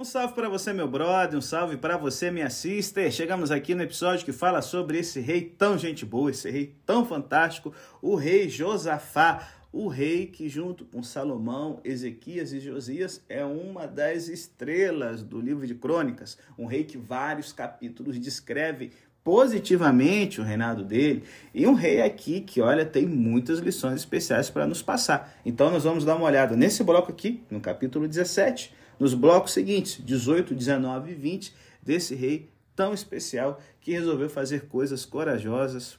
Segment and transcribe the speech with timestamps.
[0.00, 3.10] Um salve para você, meu brother, um salve para você, minha sister.
[3.10, 7.04] Chegamos aqui no episódio que fala sobre esse rei tão gente boa, esse rei tão
[7.04, 13.88] fantástico, o rei Josafá, o rei que junto com Salomão, Ezequias e Josias é uma
[13.88, 18.92] das estrelas do livro de Crônicas, um rei que vários capítulos descreve
[19.24, 24.64] positivamente o reinado dele, e um rei aqui que, olha, tem muitas lições especiais para
[24.64, 25.36] nos passar.
[25.44, 30.02] Então nós vamos dar uma olhada nesse bloco aqui, no capítulo 17, nos blocos seguintes,
[30.04, 35.98] 18, 19 e 20, desse rei tão especial que resolveu fazer coisas corajosas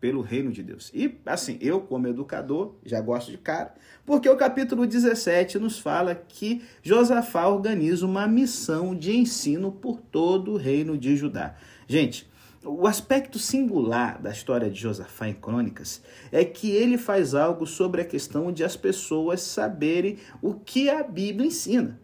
[0.00, 0.90] pelo reino de Deus.
[0.94, 3.74] E assim, eu como educador já gosto de cara,
[4.06, 10.52] porque o capítulo 17 nos fala que Josafá organiza uma missão de ensino por todo
[10.52, 11.54] o reino de Judá.
[11.86, 12.30] Gente,
[12.64, 18.00] o aspecto singular da história de Josafá em Crônicas é que ele faz algo sobre
[18.00, 22.00] a questão de as pessoas saberem o que a Bíblia ensina.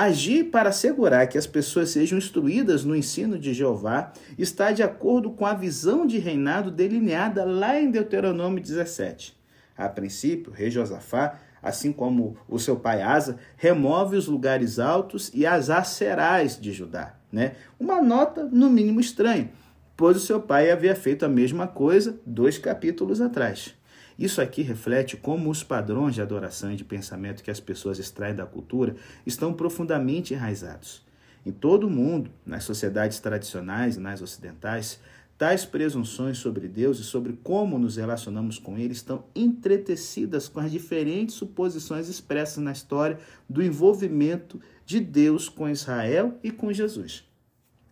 [0.00, 5.32] Agir para assegurar que as pessoas sejam instruídas no ensino de Jeová está de acordo
[5.32, 9.36] com a visão de reinado delineada lá em Deuteronômio 17.
[9.76, 15.44] A princípio, rei Josafá, assim como o seu pai Asa, remove os lugares altos e
[15.44, 17.16] as acerais de Judá.
[17.32, 17.56] Né?
[17.76, 19.50] Uma nota, no mínimo, estranha,
[19.96, 23.74] pois o seu pai havia feito a mesma coisa dois capítulos atrás.
[24.18, 28.34] Isso aqui reflete como os padrões de adoração e de pensamento que as pessoas extraem
[28.34, 31.06] da cultura estão profundamente enraizados.
[31.46, 34.98] Em todo o mundo, nas sociedades tradicionais e nas ocidentais,
[35.38, 40.72] tais presunções sobre Deus e sobre como nos relacionamos com Ele estão entretecidas com as
[40.72, 47.24] diferentes suposições expressas na história do envolvimento de Deus com Israel e com Jesus.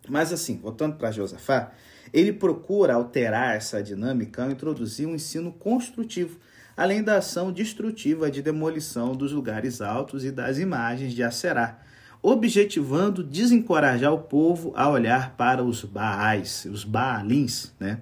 [0.08, 1.72] Mas assim, voltando para Josafá,
[2.12, 6.38] ele procura alterar essa dinâmica ao introduzir um ensino construtivo,
[6.76, 11.80] além da ação destrutiva de demolição dos lugares altos e das imagens de Aserá,
[12.22, 18.00] objetivando desencorajar o povo a olhar para os Baais, os Baalins, né?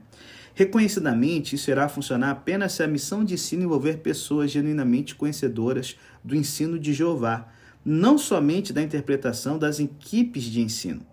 [0.57, 6.37] Reconhecidamente, isso irá funcionar apenas se a missão de ensino envolver pessoas genuinamente conhecedoras do
[6.37, 7.49] ensino de Jeová,
[7.85, 11.05] não somente da interpretação das equipes de ensino.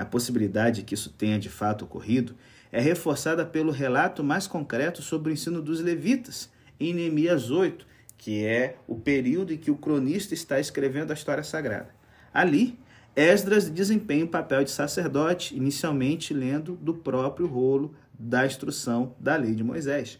[0.00, 2.34] A possibilidade que isso tenha de fato ocorrido
[2.72, 6.50] é reforçada pelo relato mais concreto sobre o ensino dos levitas,
[6.80, 11.44] em Neemias 8, que é o período em que o cronista está escrevendo a história
[11.44, 11.90] sagrada.
[12.32, 12.78] Ali,
[13.14, 19.54] Esdras desempenha o papel de sacerdote, inicialmente lendo do próprio rolo da instrução da lei
[19.54, 20.18] de Moisés.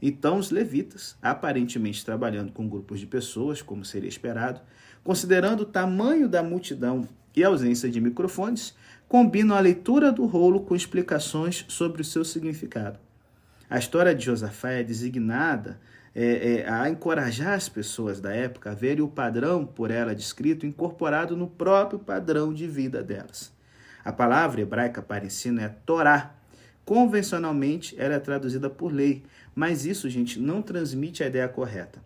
[0.00, 4.60] Então, os levitas, aparentemente trabalhando com grupos de pessoas, como seria esperado,
[5.02, 8.74] considerando o tamanho da multidão e a ausência de microfones,
[9.08, 12.98] combinam a leitura do rolo com explicações sobre o seu significado.
[13.68, 15.80] A história de Josafá é designada
[16.14, 20.64] é, é, a encorajar as pessoas da época a verem o padrão por ela descrito
[20.64, 23.52] incorporado no próprio padrão de vida delas.
[24.04, 26.32] A palavra hebraica para ensino é Torá.
[26.84, 29.24] Convencionalmente, ela é traduzida por lei,
[29.54, 32.00] mas isso, gente, não transmite a ideia correta.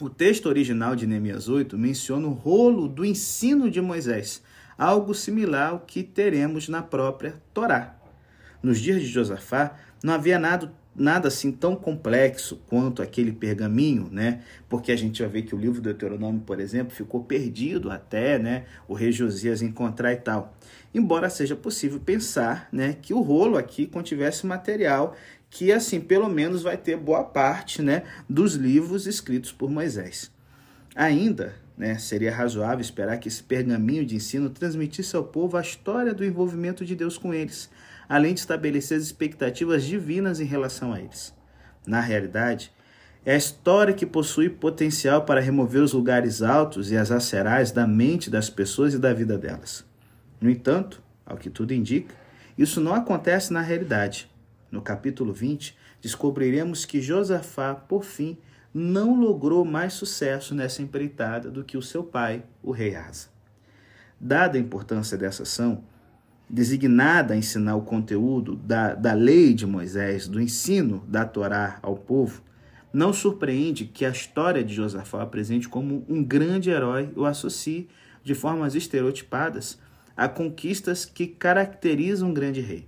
[0.00, 4.42] O texto original de Neemias 8 menciona o rolo do ensino de Moisés,
[4.76, 7.96] algo similar ao que teremos na própria Torá.
[8.62, 14.42] Nos dias de Josafá, não havia nada, nada assim tão complexo quanto aquele pergaminho, né?
[14.68, 18.38] Porque a gente vai ver que o livro do Deuteronômio, por exemplo, ficou perdido até,
[18.38, 20.56] né, o rei Josias encontrar e tal.
[20.94, 25.14] Embora seja possível pensar, né, que o rolo aqui contivesse material
[25.48, 30.30] que assim, pelo menos vai ter boa parte, né, dos livros escritos por Moisés.
[30.94, 36.14] Ainda, né, seria razoável esperar que esse pergaminho de ensino transmitisse ao povo a história
[36.14, 37.70] do envolvimento de Deus com eles,
[38.08, 41.34] além de estabelecer as expectativas divinas em relação a eles.
[41.86, 42.72] Na realidade,
[43.24, 47.86] é a história que possui potencial para remover os lugares altos e as acerais da
[47.86, 49.84] mente das pessoas e da vida delas.
[50.40, 52.14] No entanto, ao que tudo indica,
[52.56, 54.30] isso não acontece na realidade.
[54.70, 58.38] No capítulo 20, descobriremos que Josafá, por fim,
[58.78, 63.28] não logrou mais sucesso nessa empreitada do que o seu pai, o rei Asa.
[64.20, 65.82] Dada a importância dessa ação,
[66.46, 71.96] designada a ensinar o conteúdo da, da lei de Moisés, do ensino da Torá ao
[71.96, 72.42] povo,
[72.92, 77.88] não surpreende que a história de Josafá apresente como um grande herói o associe,
[78.22, 79.78] de formas estereotipadas,
[80.14, 82.86] a conquistas que caracterizam um grande rei.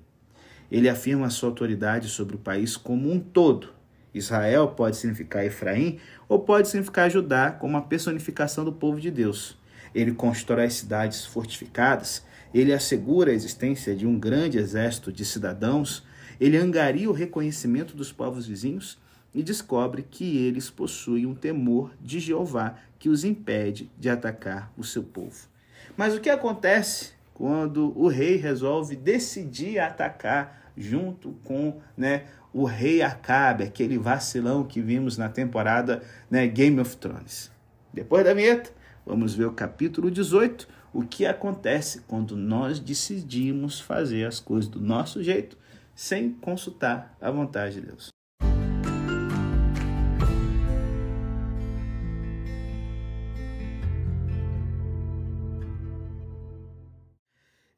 [0.71, 3.78] Ele afirma sua autoridade sobre o país como um todo,
[4.13, 9.57] Israel pode significar Efraim ou pode significar Judá como a personificação do povo de Deus.
[9.95, 16.05] Ele constrói cidades fortificadas, ele assegura a existência de um grande exército de cidadãos,
[16.41, 18.99] ele angaria o reconhecimento dos povos vizinhos
[19.35, 24.85] e descobre que eles possuem um temor de Jeová que os impede de atacar o
[24.85, 25.49] seu povo.
[25.97, 32.25] Mas o que acontece quando o rei resolve decidir atacar junto com né,
[32.59, 37.53] o rei Acabe, aquele vacilão que vimos na temporada né, Game of Thrones?
[37.95, 38.71] Depois da vinheta,
[39.07, 44.81] vamos ver o capítulo 18, o que acontece quando nós decidimos fazer as coisas do
[44.81, 45.57] nosso jeito
[45.95, 48.18] sem consultar a vontade de Deus.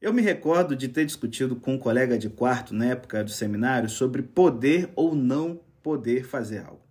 [0.01, 3.87] Eu me recordo de ter discutido com um colega de quarto na época do seminário
[3.87, 6.81] sobre poder ou não poder fazer algo.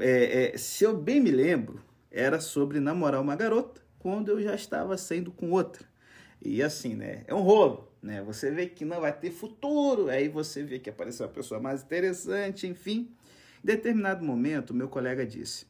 [0.00, 4.54] É, é, se eu bem me lembro, era sobre namorar uma garota quando eu já
[4.54, 5.86] estava saindo com outra.
[6.44, 7.24] E assim, né?
[7.26, 8.22] É um rolo, né?
[8.24, 11.82] Você vê que não vai ter futuro, aí você vê que apareceu uma pessoa mais
[11.82, 13.10] interessante, enfim.
[13.64, 15.66] Em determinado momento, meu colega disse: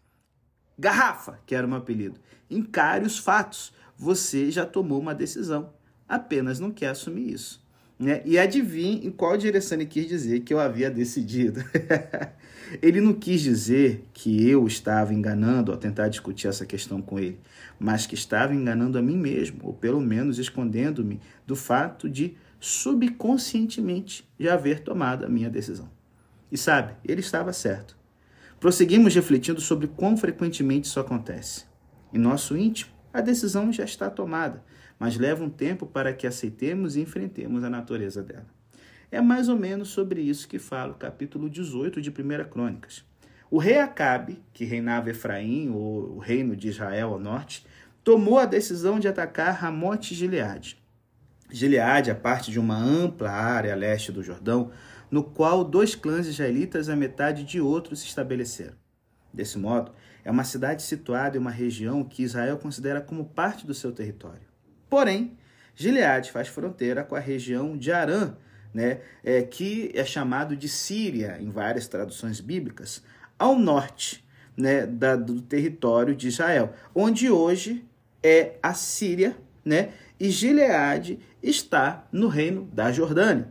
[0.76, 2.18] Garrafa, que era o meu apelido,
[2.50, 3.72] encare os fatos.
[3.96, 5.72] Você já tomou uma decisão
[6.08, 7.62] apenas não quer assumir isso.
[7.98, 8.22] Né?
[8.24, 11.64] E adivinhe em qual direção ele quis dizer que eu havia decidido.
[12.80, 17.40] ele não quis dizer que eu estava enganando ao tentar discutir essa questão com ele,
[17.78, 24.28] mas que estava enganando a mim mesmo, ou pelo menos escondendo-me do fato de subconscientemente
[24.38, 25.90] já haver tomado a minha decisão.
[26.50, 27.96] E sabe, ele estava certo.
[28.60, 31.64] Prosseguimos refletindo sobre quão frequentemente isso acontece.
[32.12, 34.62] Em nosso íntimo, a decisão já está tomada,
[34.98, 38.46] mas leva um tempo para que aceitemos e enfrentemos a natureza dela.
[39.10, 43.04] É mais ou menos sobre isso que fala o capítulo 18 de 1 Crônicas.
[43.50, 47.64] O rei Acabe, que reinava Efraim, ou o reino de Israel ao norte,
[48.04, 50.76] tomou a decisão de atacar Ramote Gileade.
[51.50, 54.70] Gileade é parte de uma ampla área a leste do Jordão,
[55.10, 58.74] no qual dois clãs israelitas, a metade de outros, se estabeleceram.
[59.32, 59.92] Desse modo,
[60.22, 64.47] é uma cidade situada em uma região que Israel considera como parte do seu território.
[64.88, 65.36] Porém,
[65.74, 68.34] Gileade faz fronteira com a região de Arã,
[68.72, 73.02] né, é, que é chamado de Síria em várias traduções bíblicas,
[73.38, 74.24] ao norte
[74.56, 77.84] né, da, do território de Israel, onde hoje
[78.22, 83.48] é a Síria, né, e Gileade está no reino da Jordânia.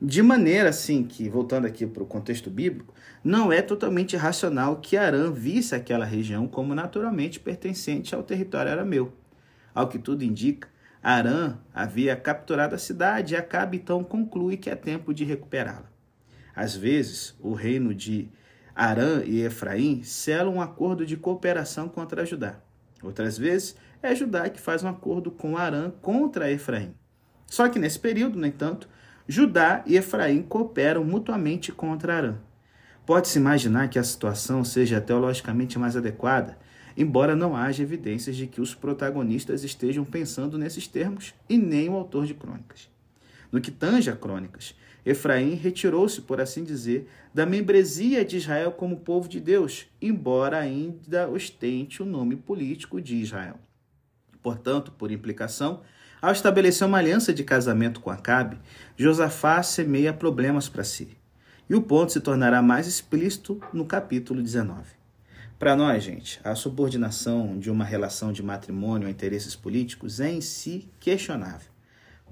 [0.00, 4.96] De maneira assim que, voltando aqui para o contexto bíblico, não é totalmente racional que
[4.96, 9.12] Arã visse aquela região como naturalmente pertencente ao território arameu.
[9.74, 10.68] Ao que tudo indica,
[11.02, 15.90] Arã havia capturado a cidade e Acabe então conclui que é tempo de recuperá-la.
[16.54, 18.28] Às vezes, o reino de
[18.74, 22.60] Arã e Efraim selam um acordo de cooperação contra Judá.
[23.02, 26.94] Outras vezes, é Judá que faz um acordo com Arã contra Efraim.
[27.46, 28.88] Só que nesse período, no entanto,
[29.26, 32.34] Judá e Efraim cooperam mutuamente contra Arã.
[33.06, 36.58] Pode-se imaginar que a situação seja teologicamente mais adequada
[36.98, 41.94] embora não haja evidências de que os protagonistas estejam pensando nesses termos e nem o
[41.94, 42.90] autor de crônicas.
[43.52, 44.74] No que tange a crônicas,
[45.06, 51.28] Efraim retirou-se, por assim dizer, da membresia de Israel como povo de Deus, embora ainda
[51.28, 53.60] ostente o nome político de Israel.
[54.42, 55.82] Portanto, por implicação,
[56.20, 58.58] ao estabelecer uma aliança de casamento com Acabe,
[58.96, 61.16] Josafá semeia problemas para si.
[61.70, 64.97] E o ponto se tornará mais explícito no capítulo 19.
[65.58, 70.40] Para nós, gente, a subordinação de uma relação de matrimônio a interesses políticos é em
[70.40, 71.68] si questionável.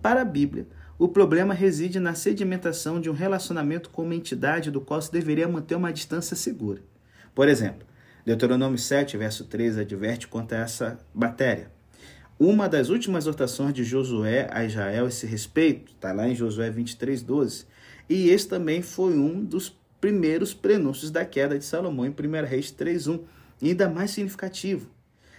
[0.00, 4.80] Para a Bíblia, o problema reside na sedimentação de um relacionamento com uma entidade do
[4.80, 6.80] qual se deveria manter uma distância segura.
[7.34, 7.84] Por exemplo,
[8.24, 11.72] Deuteronômio 7, verso 3 adverte quanto a essa matéria.
[12.38, 16.70] Uma das últimas exortações de Josué a Israel a esse respeito, está lá em Josué
[16.70, 17.66] 23, 12.
[18.08, 22.72] E esse também foi um dos primeiros prenúncios da queda de Salomão em 1 Reis
[22.72, 23.20] 3.1,
[23.62, 24.88] ainda mais significativo.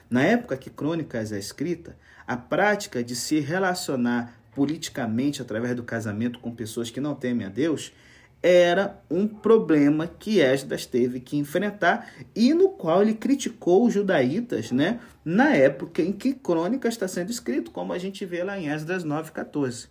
[0.09, 6.39] Na época que Crônicas é escrita, a prática de se relacionar politicamente através do casamento
[6.39, 7.93] com pessoas que não temem a Deus
[8.41, 14.71] era um problema que Esdras teve que enfrentar e no qual ele criticou os judaítas,
[14.71, 18.69] né, na época em que Crônicas está sendo escrito, como a gente vê lá em
[18.69, 19.89] Esdras 9:14.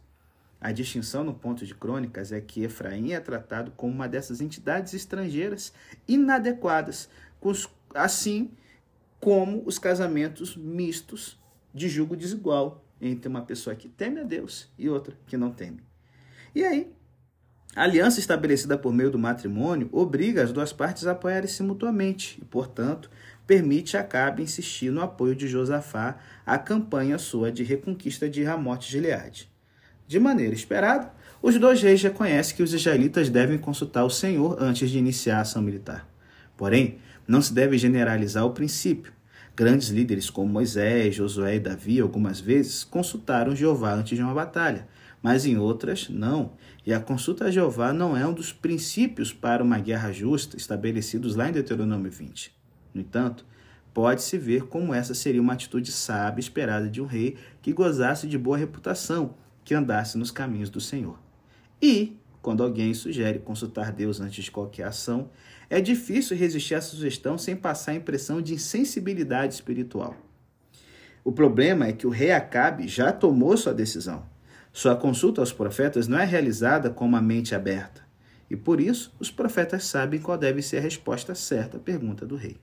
[0.61, 4.95] A distinção no ponto de crônicas é que Efraim é tratado como uma dessas entidades
[4.95, 5.73] estrangeiras
[6.09, 7.09] inadequadas,
[7.95, 8.51] assim
[9.21, 11.39] como os casamentos mistos
[11.75, 15.83] de julgo desigual entre uma pessoa que teme a Deus e outra que não teme.
[16.55, 16.91] E aí,
[17.75, 22.45] a aliança estabelecida por meio do matrimônio obriga as duas partes a apoiarem-se mutuamente e,
[22.47, 23.11] portanto,
[23.47, 28.91] permite a Acabe insistir no apoio de Josafá à campanha sua de reconquista de Ramote
[28.91, 29.51] Gileade.
[30.07, 34.91] De maneira esperada, os dois reis reconhecem que os israelitas devem consultar o Senhor antes
[34.91, 36.09] de iniciar a ação militar.
[36.57, 39.13] Porém, não se deve generalizar o princípio.
[39.55, 44.87] Grandes líderes como Moisés, Josué e Davi, algumas vezes, consultaram Jeová antes de uma batalha,
[45.23, 46.53] mas em outras, não.
[46.85, 51.35] E a consulta a Jeová não é um dos princípios para uma guerra justa estabelecidos
[51.35, 52.53] lá em Deuteronômio 20.
[52.95, 53.45] No entanto,
[53.93, 58.37] pode-se ver como essa seria uma atitude sábia esperada de um rei que gozasse de
[58.37, 59.35] boa reputação,
[59.67, 61.19] que andasse nos caminhos do Senhor.
[61.83, 65.29] E, quando alguém sugere consultar Deus antes de qualquer ação,
[65.69, 70.17] é difícil resistir à sugestão sem passar a impressão de insensibilidade espiritual.
[71.25, 74.25] O problema é que o rei Acabe já tomou sua decisão.
[74.73, 78.07] Sua consulta aos profetas não é realizada com uma mente aberta.
[78.49, 82.37] E por isso, os profetas sabem qual deve ser a resposta certa à pergunta do
[82.37, 82.57] rei.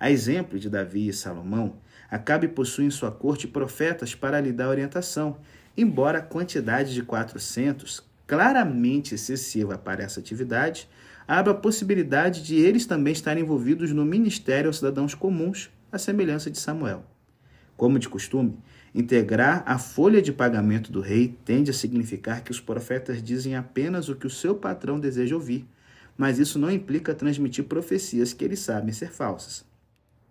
[0.00, 1.76] A exemplo de Davi e Salomão,
[2.10, 5.38] Acabe possui em sua corte profetas para lhe dar orientação,
[5.76, 10.88] embora a quantidade de 400, claramente excessiva para essa atividade,
[11.26, 16.50] abre a possibilidade de eles também estarem envolvidos no ministério aos cidadãos comuns, à semelhança
[16.50, 17.04] de Samuel.
[17.76, 18.56] Como de costume,
[18.94, 24.08] integrar a folha de pagamento do rei tende a significar que os profetas dizem apenas
[24.08, 25.66] o que o seu patrão deseja ouvir,
[26.16, 29.64] mas isso não implica transmitir profecias que eles sabem ser falsas.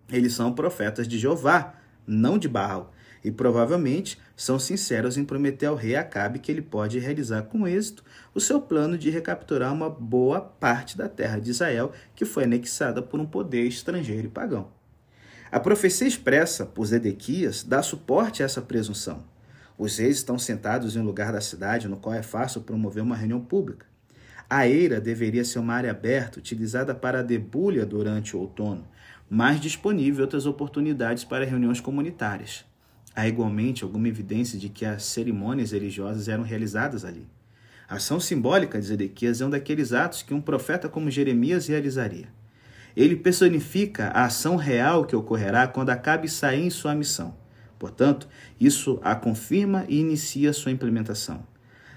[0.09, 1.75] Eles são profetas de Jeová,
[2.07, 6.99] não de Baal, e provavelmente são sinceros em prometer ao rei Acabe que ele pode
[6.99, 8.03] realizar com êxito
[8.33, 13.01] o seu plano de recapturar uma boa parte da terra de Israel que foi anexada
[13.01, 14.71] por um poder estrangeiro e pagão.
[15.51, 19.23] A profecia expressa por Zedequias dá suporte a essa presunção.
[19.77, 23.15] Os reis estão sentados em um lugar da cidade no qual é fácil promover uma
[23.15, 23.85] reunião pública.
[24.49, 28.87] A eira deveria ser uma área aberta, utilizada para a debulha durante o outono,
[29.29, 32.65] mas disponível outras oportunidades para reuniões comunitárias.
[33.15, 37.27] Há igualmente alguma evidência de que as cerimônias religiosas eram realizadas ali.
[37.87, 42.27] A ação simbólica de Zedequias é um daqueles atos que um profeta como Jeremias realizaria.
[42.95, 47.35] Ele personifica a ação real que ocorrerá quando Acabe sair em sua missão.
[47.77, 48.27] Portanto,
[48.59, 51.45] isso a confirma e inicia sua implementação.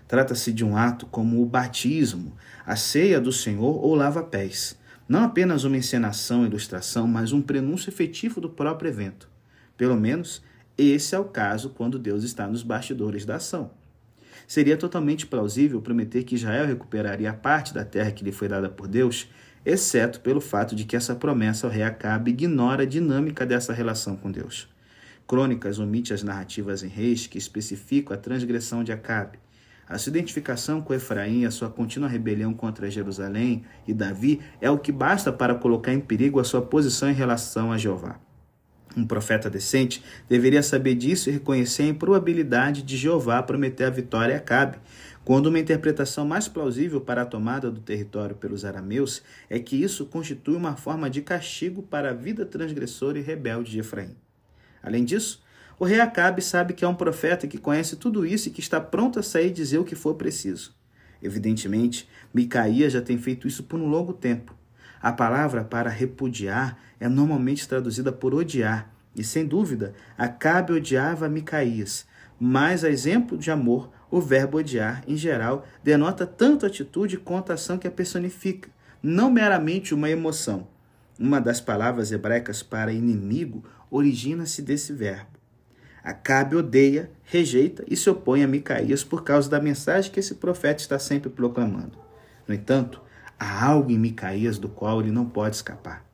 [0.08, 4.76] Trata-se de um ato como o batismo, a ceia do Senhor ou lava-pés.
[5.08, 9.28] Não apenas uma encenação, ilustração, mas um prenúncio efetivo do próprio evento.
[9.76, 10.42] Pelo menos,
[10.84, 13.70] esse é o caso quando Deus está nos bastidores da ação.
[14.46, 18.86] Seria totalmente plausível prometer que Israel recuperaria parte da terra que lhe foi dada por
[18.86, 19.28] Deus,
[19.64, 24.16] exceto pelo fato de que essa promessa ao rei Acabe ignora a dinâmica dessa relação
[24.16, 24.68] com Deus.
[25.26, 29.38] Crônicas omite as narrativas em reis que especificam a transgressão de Acabe.
[29.88, 34.70] A sua identificação com Efraim e a sua contínua rebelião contra Jerusalém e Davi é
[34.70, 38.20] o que basta para colocar em perigo a sua posição em relação a Jeová.
[38.96, 44.34] Um profeta decente deveria saber disso e reconhecer a improbabilidade de Jeová prometer a vitória
[44.34, 44.78] a Acabe,
[45.22, 50.06] quando uma interpretação mais plausível para a tomada do território pelos arameus é que isso
[50.06, 54.16] constitui uma forma de castigo para a vida transgressora e rebelde de Efraim.
[54.82, 55.42] Além disso,
[55.78, 58.80] o rei Acabe sabe que é um profeta que conhece tudo isso e que está
[58.80, 60.74] pronto a sair e dizer o que for preciso.
[61.22, 64.56] Evidentemente, Micaías já tem feito isso por um longo tempo.
[65.00, 72.06] A palavra para repudiar é normalmente traduzida por odiar, e sem dúvida, Acabe odiava Micaías,
[72.38, 77.78] mas a exemplo de amor, o verbo odiar, em geral, denota tanto atitude quanto ação
[77.78, 78.68] que a personifica,
[79.02, 80.68] não meramente uma emoção.
[81.18, 85.36] Uma das palavras hebraicas para inimigo origina-se desse verbo.
[86.04, 90.80] Acabe odeia, rejeita e se opõe a Micaías por causa da mensagem que esse profeta
[90.80, 91.98] está sempre proclamando.
[92.46, 93.02] No entanto,
[93.38, 96.04] Há algo em Micaías do qual ele não pode escapar.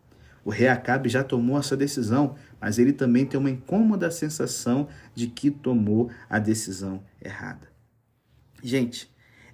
[0.45, 5.29] O rei Acabe já tomou essa decisão, mas ele também tem uma incômoda sensação de
[5.29, 7.71] que tomou a decisão errada.
[8.63, 9.09] Gente,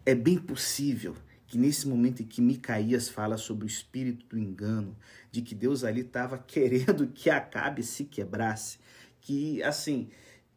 [0.06, 1.14] é bem possível
[1.46, 4.96] que nesse momento em que Micaías fala sobre o espírito do engano,
[5.30, 8.78] de que Deus ali estava querendo que Acabe se quebrasse,
[9.20, 10.08] que assim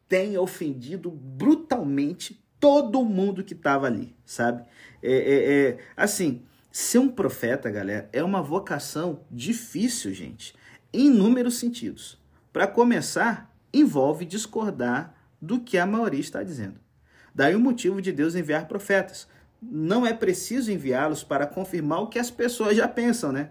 [0.08, 4.64] tenha ofendido brutalmente todo mundo que estava ali, sabe?
[5.02, 10.56] É, é, é, assim, Ser um profeta, galera, é uma vocação difícil, gente,
[10.94, 12.18] em inúmeros sentidos.
[12.54, 16.80] Para começar, envolve discordar do que a maioria está dizendo.
[17.36, 19.28] Daí o motivo de Deus enviar profetas.
[19.62, 23.50] Não é preciso enviá-los para confirmar o que as pessoas já pensam, né?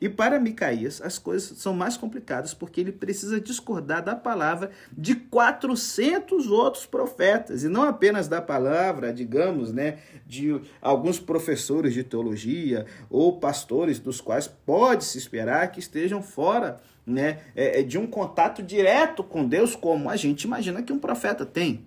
[0.00, 5.14] E para Micaías, as coisas são mais complicadas porque ele precisa discordar da palavra de
[5.14, 12.86] 400 outros profetas, e não apenas da palavra, digamos, né, de alguns professores de teologia
[13.10, 18.62] ou pastores dos quais pode-se esperar que estejam fora né, é, é, de um contato
[18.62, 21.86] direto com Deus, como a gente imagina que um profeta tem.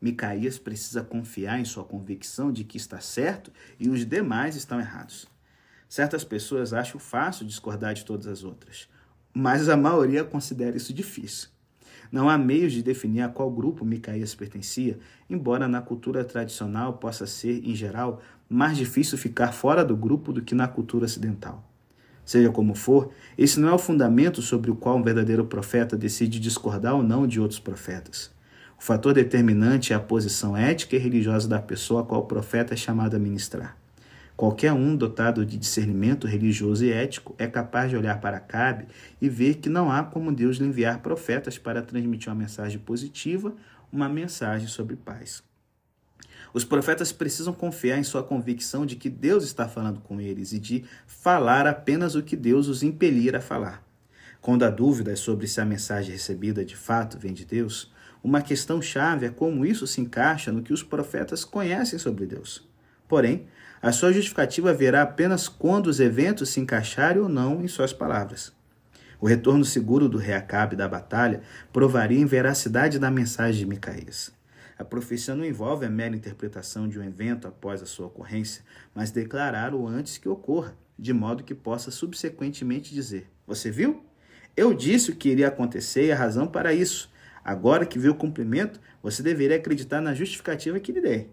[0.00, 5.26] Micaías precisa confiar em sua convicção de que está certo e os demais estão errados.
[5.88, 8.88] Certas pessoas acham fácil discordar de todas as outras,
[9.32, 11.48] mas a maioria considera isso difícil.
[12.10, 17.26] Não há meios de definir a qual grupo Micaías pertencia, embora na cultura tradicional possa
[17.26, 21.64] ser, em geral, mais difícil ficar fora do grupo do que na cultura ocidental.
[22.24, 26.40] Seja como for, esse não é o fundamento sobre o qual um verdadeiro profeta decide
[26.40, 28.32] discordar ou não de outros profetas.
[28.78, 32.74] O fator determinante é a posição ética e religiosa da pessoa a qual o profeta
[32.74, 33.76] é chamado a ministrar.
[34.36, 38.86] Qualquer um dotado de discernimento religioso e ético é capaz de olhar para Cabe
[39.18, 43.54] e ver que não há como Deus lhe enviar profetas para transmitir uma mensagem positiva,
[43.90, 45.42] uma mensagem sobre paz.
[46.52, 50.58] Os profetas precisam confiar em sua convicção de que Deus está falando com eles e
[50.58, 53.82] de falar apenas o que Deus os impelir a falar.
[54.40, 57.90] Quando há dúvidas sobre se a mensagem recebida de fato vem de Deus,
[58.22, 62.66] uma questão chave é como isso se encaixa no que os profetas conhecem sobre Deus.
[63.08, 63.46] Porém,
[63.80, 68.52] a sua justificativa virá apenas quando os eventos se encaixarem ou não em suas palavras.
[69.20, 71.40] O retorno seguro do rei Acabe da batalha
[71.72, 74.32] provaria a veracidade da mensagem de Micaías.
[74.78, 78.62] A profecia não envolve a mera interpretação de um evento após a sua ocorrência,
[78.94, 84.04] mas declarar-o antes que ocorra, de modo que possa subsequentemente dizer: Você viu?
[84.54, 87.10] Eu disse o que iria acontecer e a razão para isso.
[87.42, 91.30] Agora que viu o cumprimento, você deveria acreditar na justificativa que lhe dei.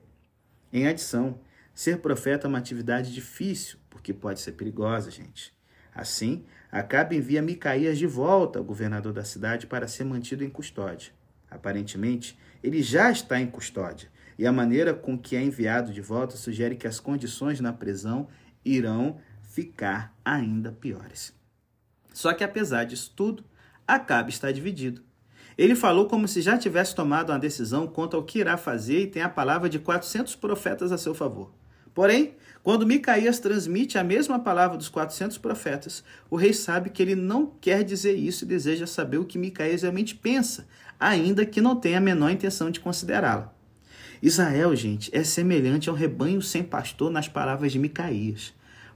[0.71, 1.39] Em adição,
[1.73, 5.53] Ser profeta é uma atividade difícil, porque pode ser perigosa, gente.
[5.93, 11.11] Assim, Acabe envia Micaías de volta ao governador da cidade para ser mantido em custódia.
[11.49, 16.35] Aparentemente, ele já está em custódia, e a maneira com que é enviado de volta
[16.35, 18.27] sugere que as condições na prisão
[18.65, 21.33] irão ficar ainda piores.
[22.11, 23.43] Só que apesar disso tudo,
[23.87, 25.03] Acabe está dividido.
[25.57, 29.07] Ele falou como se já tivesse tomado uma decisão quanto ao que irá fazer e
[29.07, 31.53] tem a palavra de 400 profetas a seu favor.
[31.93, 37.15] Porém, quando Micaías transmite a mesma palavra dos 400 profetas, o rei sabe que ele
[37.15, 40.65] não quer dizer isso e deseja saber o que Micaías realmente pensa,
[40.99, 43.53] ainda que não tenha a menor intenção de considerá-la.
[44.21, 48.53] Israel, gente, é semelhante a um rebanho sem pastor nas palavras de Micaías.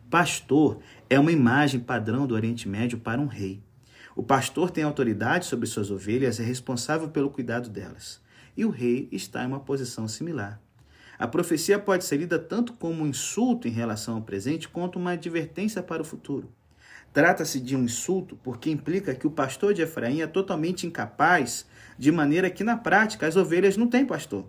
[0.09, 0.79] Pastor
[1.09, 3.61] é uma imagem padrão do Oriente Médio para um rei.
[4.15, 8.21] O pastor tem autoridade sobre suas ovelhas e é responsável pelo cuidado delas.
[8.55, 10.61] E o rei está em uma posição similar.
[11.19, 15.11] A profecia pode ser lida tanto como um insulto em relação ao presente, quanto uma
[15.11, 16.51] advertência para o futuro.
[17.11, 21.65] Trata-se de um insulto porque implica que o pastor de Efraim é totalmente incapaz,
[21.97, 24.45] de maneira que na prática as ovelhas não têm pastor.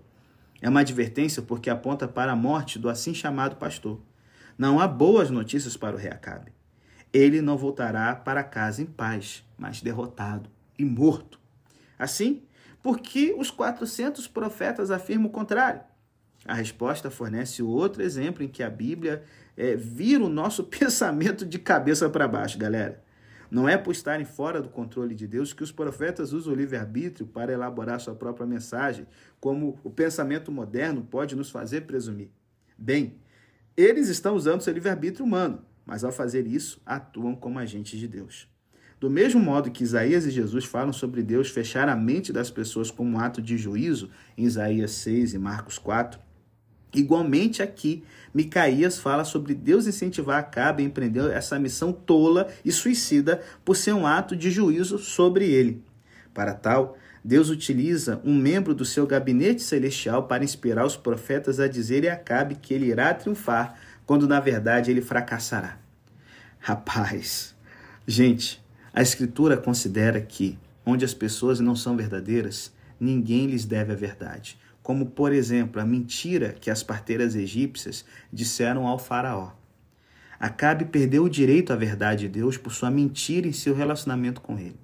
[0.61, 4.00] É uma advertência porque aponta para a morte do assim chamado pastor.
[4.59, 6.52] Não há boas notícias para o rei Acabe.
[7.12, 11.40] Ele não voltará para casa em paz, mas derrotado e morto.
[11.98, 12.42] Assim,
[12.83, 15.81] porque os 400 profetas afirmam o contrário.
[16.48, 19.22] A resposta fornece outro exemplo em que a Bíblia
[19.54, 23.04] é, vira o nosso pensamento de cabeça para baixo, galera.
[23.50, 27.26] Não é por estarem fora do controle de Deus que os profetas usam o livre-arbítrio
[27.26, 29.06] para elaborar sua própria mensagem,
[29.38, 32.30] como o pensamento moderno pode nos fazer presumir.
[32.78, 33.18] Bem,
[33.76, 38.48] eles estão usando seu livre-arbítrio humano, mas ao fazer isso, atuam como agentes de Deus.
[38.98, 42.90] Do mesmo modo que Isaías e Jesus falam sobre Deus fechar a mente das pessoas
[42.90, 46.27] como um ato de juízo, em Isaías 6 e Marcos 4,
[46.94, 53.42] Igualmente aqui, Micaías fala sobre Deus incentivar Acabe a empreender essa missão tola e suicida
[53.64, 55.83] por ser um ato de juízo sobre ele.
[56.33, 61.68] Para tal, Deus utiliza um membro do seu gabinete celestial para inspirar os profetas a
[61.68, 65.79] dizerem a Acabe que ele irá triunfar, quando na verdade ele fracassará.
[66.59, 67.55] Rapaz,
[68.07, 73.96] gente, a Escritura considera que, onde as pessoas não são verdadeiras, ninguém lhes deve a
[73.96, 79.53] verdade como, por exemplo, a mentira que as parteiras egípcias disseram ao Faraó.
[80.40, 84.59] Acabe perdeu o direito à verdade de Deus por sua mentira em seu relacionamento com
[84.59, 84.81] ele.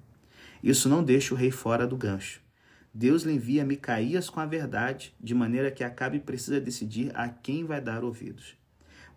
[0.61, 2.39] Isso não deixa o rei fora do gancho.
[2.93, 7.65] Deus lhe envia Micaías com a verdade, de maneira que Acabe precisa decidir a quem
[7.65, 8.55] vai dar ouvidos.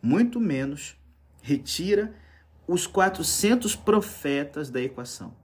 [0.00, 0.96] Muito menos
[1.42, 2.14] retira
[2.66, 5.36] os 400 profetas da equação.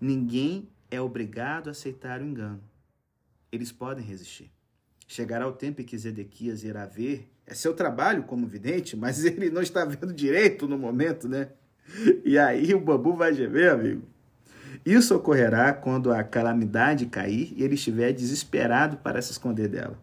[0.00, 2.62] Ninguém é obrigado a aceitar o engano.
[3.52, 4.50] Eles podem resistir.
[5.12, 7.28] Chegará o tempo em que Zedequias irá ver.
[7.44, 11.48] É seu trabalho como vidente, mas ele não está vendo direito no momento, né?
[12.24, 14.04] E aí o bambu vai gemer, amigo.
[14.86, 19.98] Isso ocorrerá quando a calamidade cair e ele estiver desesperado para se esconder dela.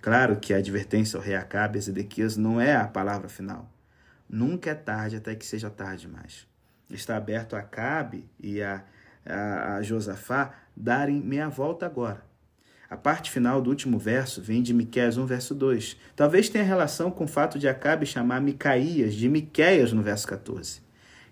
[0.00, 3.70] Claro que a advertência ao rei Acabe e Zedequias não é a palavra final.
[4.26, 6.46] Nunca é tarde até que seja tarde demais.
[6.88, 8.82] Está aberto a Acabe e a,
[9.22, 12.29] a, a Josafá darem meia volta agora.
[12.90, 15.96] A parte final do último verso vem de Miqueias 1, verso 2.
[16.16, 20.82] Talvez tenha relação com o fato de Acabe chamar Micaías de Miqueias no verso 14.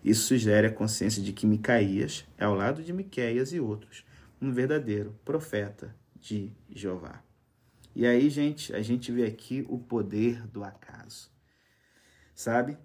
[0.04, 4.04] Isso sugere a consciência de que Micaías é ao lado de Miqueias e outros,
[4.40, 7.24] um verdadeiro profeta de Jeová.
[7.92, 11.28] E aí, gente, a gente vê aqui o poder do acaso.
[12.36, 12.78] Sabe?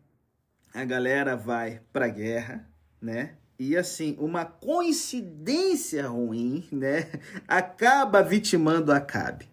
[0.73, 2.67] A galera vai para a guerra,
[2.99, 3.35] né?
[3.59, 7.07] E assim, uma coincidência ruim, né?
[7.47, 9.47] Acaba vitimando Acabe.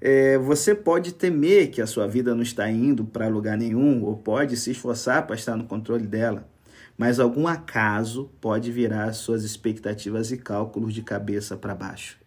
[0.00, 4.16] É, você pode temer que a sua vida não está indo para lugar nenhum, ou
[4.16, 6.48] pode se esforçar para estar no controle dela,
[6.96, 12.18] mas algum acaso pode virar suas expectativas e cálculos de cabeça para baixo.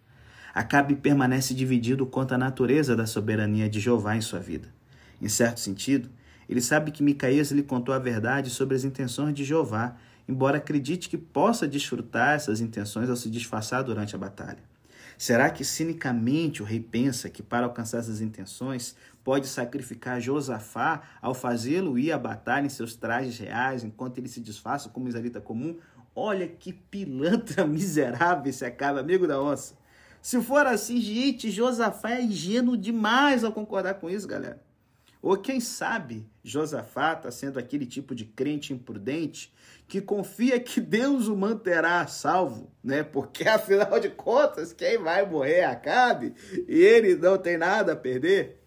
[0.54, 4.68] Acabe permanece dividido quanto à natureza da soberania de Jeová em sua vida.
[5.22, 6.10] Em certo sentido,
[6.50, 9.96] ele sabe que Micaías lhe contou a verdade sobre as intenções de Jeová,
[10.32, 14.64] embora acredite que possa desfrutar essas intenções ao se disfarçar durante a batalha.
[15.18, 21.34] Será que cinicamente o rei pensa que para alcançar essas intenções pode sacrificar Josafá ao
[21.34, 25.78] fazê-lo ir à batalha em seus trajes reais enquanto ele se disfarça como israelita comum?
[26.16, 29.76] Olha que pilantra miserável esse acaba, amigo da onça.
[30.22, 34.62] Se for assim, gente, Josafá é ingênuo demais ao concordar com isso, galera.
[35.22, 39.54] Ou quem sabe Josafá está sendo aquele tipo de crente imprudente
[39.88, 43.04] que confia que Deus o manterá salvo, né?
[43.04, 46.34] Porque afinal de contas, quem vai morrer Acabe
[46.68, 48.62] e ele não tem nada a perder.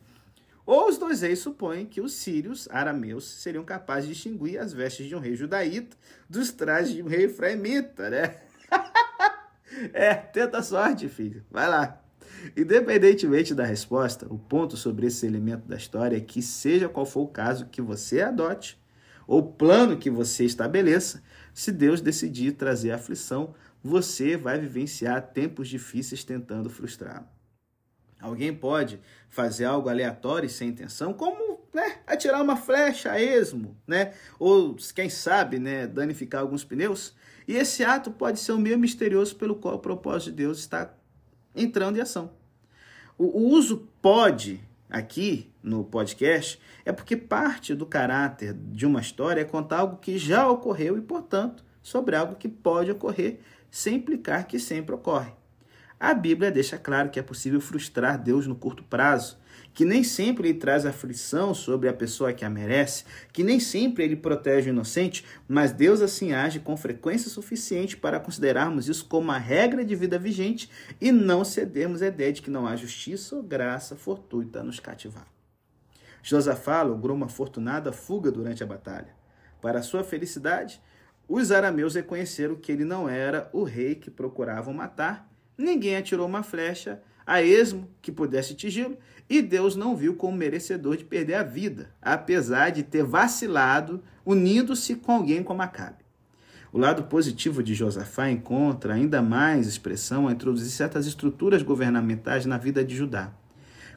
[0.67, 5.07] Ou os dois reis supõem que os sírios arameus seriam capazes de distinguir as vestes
[5.07, 5.97] de um rei judaíta
[6.29, 8.37] dos trajes de um rei efraimita, né?
[9.93, 11.45] É, tenta a sorte, filho.
[11.51, 12.04] Vai lá.
[12.57, 17.23] Independentemente da resposta, o ponto sobre esse elemento da história é que, seja qual for
[17.23, 18.79] o caso que você adote,
[19.27, 26.25] ou plano que você estabeleça, se Deus decidir trazer aflição, você vai vivenciar tempos difíceis
[26.25, 27.27] tentando frustrá-lo.
[28.21, 33.77] Alguém pode fazer algo aleatório e sem intenção, como né, atirar uma flecha a esmo,
[33.87, 34.15] né?
[34.39, 37.15] ou quem sabe né, danificar alguns pneus.
[37.47, 40.95] E esse ato pode ser o meio misterioso pelo qual o propósito de Deus está
[41.55, 42.31] entrando em ação.
[43.17, 49.41] O, o uso pode aqui no podcast é porque parte do caráter de uma história
[49.41, 53.41] é contar algo que já ocorreu e, portanto, sobre algo que pode ocorrer
[53.71, 55.33] sem implicar que sempre ocorre.
[55.99, 59.39] A Bíblia deixa claro que é possível frustrar Deus no curto prazo,
[59.75, 64.05] que nem sempre ele traz aflição sobre a pessoa que a merece, que nem sempre
[64.05, 69.25] ele protege o inocente, mas Deus assim age com frequência suficiente para considerarmos isso como
[69.25, 73.35] uma regra de vida vigente e não cedermos a ideia de que não há justiça
[73.35, 75.27] ou graça fortuita a nos cativar.
[76.23, 79.15] Josafá logrou uma afortunada fuga durante a batalha.
[79.61, 80.81] Para sua felicidade,
[81.29, 86.43] os arameus reconheceram que ele não era o rei que procuravam matar, ninguém atirou uma
[86.43, 91.43] flecha a esmo que pudesse atingi-lo, e Deus não viu como merecedor de perder a
[91.43, 96.05] vida, apesar de ter vacilado unindo-se com alguém como Acabe.
[96.73, 102.59] O lado positivo de Josafá encontra ainda mais expressão ao introduzir certas estruturas governamentais na
[102.59, 103.33] vida de Judá.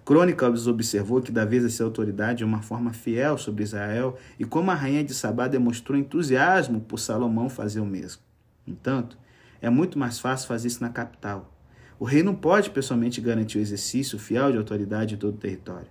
[0.05, 4.75] Crônicas observou que Davi exerceu autoridade de uma forma fiel sobre Israel e como a
[4.75, 8.21] rainha de Sabá demonstrou entusiasmo por Salomão fazer o mesmo.
[8.65, 9.17] Entanto,
[9.59, 11.51] é muito mais fácil fazer isso na capital,
[11.99, 15.87] o rei não pode pessoalmente garantir o exercício fiel de autoridade em todo o território.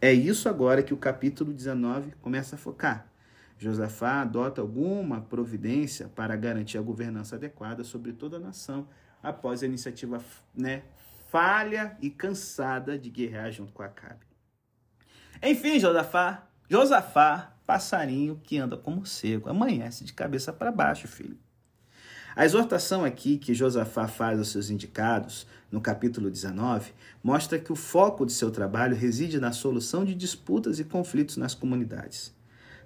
[0.00, 3.06] É isso agora que o capítulo 19 começa a focar.
[3.58, 8.88] Josafá adota alguma providência para garantir a governança adequada sobre toda a nação
[9.22, 10.22] após a iniciativa
[10.54, 10.82] né,
[11.30, 14.26] falha e cansada de guerrear junto com Acabe.
[15.42, 21.38] Enfim, Josafá, Josafá, passarinho que anda como seco, amanhece de cabeça para baixo, filho.
[22.36, 26.90] A exortação aqui que Josafá faz aos seus indicados, no capítulo 19,
[27.22, 31.54] mostra que o foco de seu trabalho reside na solução de disputas e conflitos nas
[31.54, 32.34] comunidades.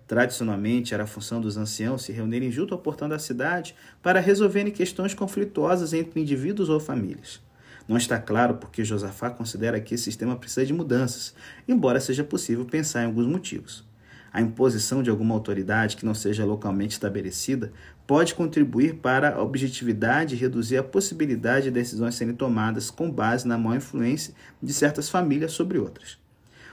[0.07, 4.71] Tradicionalmente, era a função dos anciãos se reunirem junto ao portão da cidade para resolverem
[4.71, 7.41] questões conflituosas entre indivíduos ou famílias.
[7.89, 11.35] Não está claro porque Josafá considera que esse sistema precisa de mudanças,
[11.67, 13.88] embora seja possível pensar em alguns motivos.
[14.33, 17.73] A imposição de alguma autoridade que não seja localmente estabelecida
[18.07, 23.47] pode contribuir para a objetividade e reduzir a possibilidade de decisões serem tomadas com base
[23.47, 26.19] na má influência de certas famílias sobre outras.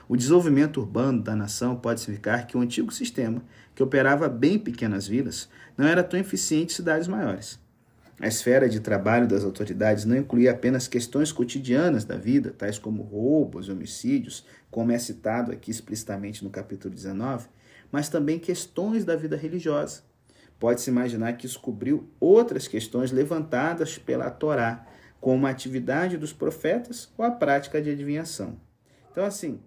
[0.08, 3.42] O desenvolvimento urbano da nação pode significar que o antigo sistema,
[3.74, 7.58] que operava bem em pequenas vilas, não era tão eficiente em cidades maiores.
[8.18, 13.02] A esfera de trabalho das autoridades não incluía apenas questões cotidianas da vida, tais como
[13.02, 17.48] roubos e homicídios, como é citado aqui explicitamente no capítulo 19,
[17.92, 20.02] mas também questões da vida religiosa.
[20.58, 24.86] Pode-se imaginar que isso cobriu outras questões levantadas pela Torá,
[25.20, 28.58] como a atividade dos profetas ou a prática de adivinhação.
[29.12, 29.60] Então, assim,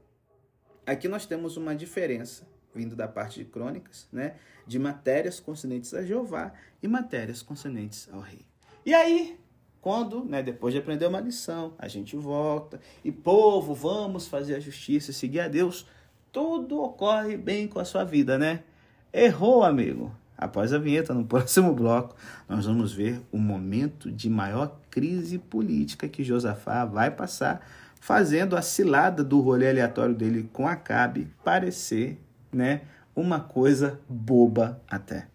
[0.87, 4.35] aqui nós temos uma diferença vindo da parte de crônicas, né?
[4.65, 8.45] De matérias concernentes a Jeová e matérias concernentes ao rei.
[8.85, 9.39] E aí,
[9.81, 14.59] quando, né, depois de aprender uma lição, a gente volta e, povo, vamos fazer a
[14.59, 15.85] justiça, seguir a Deus,
[16.31, 18.63] tudo ocorre bem com a sua vida, né?
[19.11, 20.11] Errou, amigo.
[20.37, 22.15] Após a vinheta, no próximo bloco,
[22.47, 27.65] nós vamos ver o momento de maior crise política que Josafá vai passar,
[27.99, 32.17] fazendo a cilada do rolê aleatório dele com Acabe parecer,
[32.51, 32.81] né,
[33.15, 35.27] uma coisa boba até.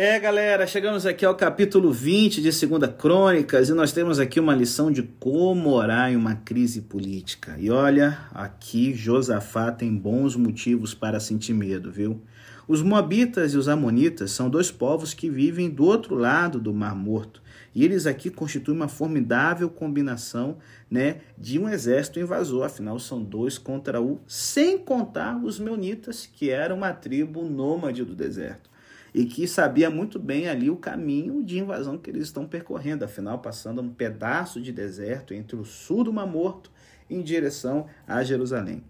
[0.00, 4.54] É, galera, chegamos aqui ao capítulo 20 de Segunda Crônicas e nós temos aqui uma
[4.54, 7.56] lição de como orar em uma crise política.
[7.58, 12.22] E olha, aqui Josafá tem bons motivos para sentir medo, viu?
[12.68, 16.94] Os Moabitas e os Amonitas são dois povos que vivem do outro lado do Mar
[16.94, 17.42] Morto.
[17.74, 20.58] E eles aqui constituem uma formidável combinação
[20.90, 22.66] né, de um exército invasor.
[22.66, 28.14] Afinal, são dois contra um, sem contar os Meunitas, que eram uma tribo nômade do
[28.14, 28.68] deserto
[29.14, 33.38] e que sabia muito bem ali o caminho de invasão que eles estão percorrendo, afinal,
[33.38, 36.70] passando um pedaço de deserto entre o sul do Mar Morto
[37.08, 38.84] em direção a Jerusalém.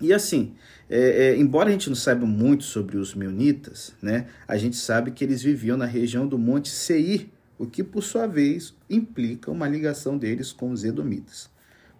[0.00, 0.54] E assim,
[0.88, 0.98] é,
[1.30, 5.24] é, embora a gente não saiba muito sobre os Meunitas, né, a gente sabe que
[5.24, 10.16] eles viviam na região do Monte Seir, o que por sua vez implica uma ligação
[10.16, 11.50] deles com os Edomitas.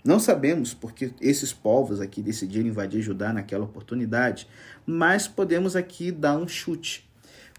[0.04, 4.46] Não sabemos porque esses povos aqui decidiram invadir Judá naquela oportunidade,
[4.87, 7.08] mas podemos aqui dar um chute.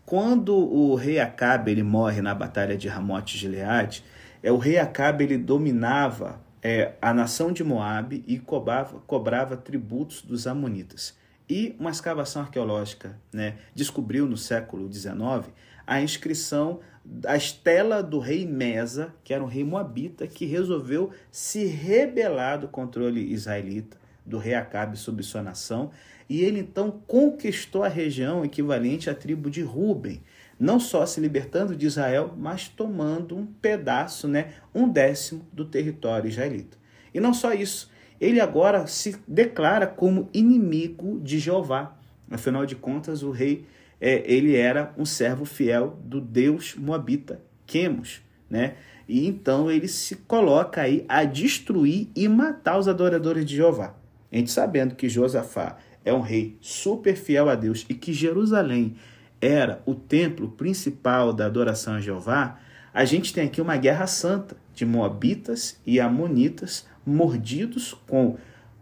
[0.05, 4.03] Quando o rei Acabe ele morre na batalha de Ramote Gileade,
[4.41, 10.21] é o rei Acabe ele dominava é, a nação de Moabe e cobrava, cobrava tributos
[10.21, 11.17] dos amonitas.
[11.49, 15.51] E uma escavação arqueológica né, descobriu no século XIX
[15.87, 16.81] a inscrição,
[17.25, 22.67] a estela do rei Mesa, que era um rei moabita, que resolveu se rebelar do
[22.67, 25.89] controle israelita, do rei Acabe sobre sua nação,
[26.29, 30.21] e ele então conquistou a região equivalente à tribo de Ruben,
[30.59, 36.27] não só se libertando de Israel, mas tomando um pedaço, né, um décimo do território
[36.27, 36.77] israelita.
[37.13, 41.97] E não só isso, ele agora se declara como inimigo de Jeová.
[42.29, 43.65] Afinal de contas, o rei
[44.01, 48.75] é, ele era um servo fiel do Deus moabita, Quemos, né?
[49.07, 53.95] E então ele se coloca aí a destruir e matar os adoradores de Jeová.
[54.31, 58.95] A gente sabendo que Josafá é um rei super fiel a Deus e que Jerusalém
[59.41, 62.59] era o templo principal da adoração a Jeová,
[62.93, 68.37] a gente tem aqui uma guerra santa de Moabitas e Amonitas mordidos com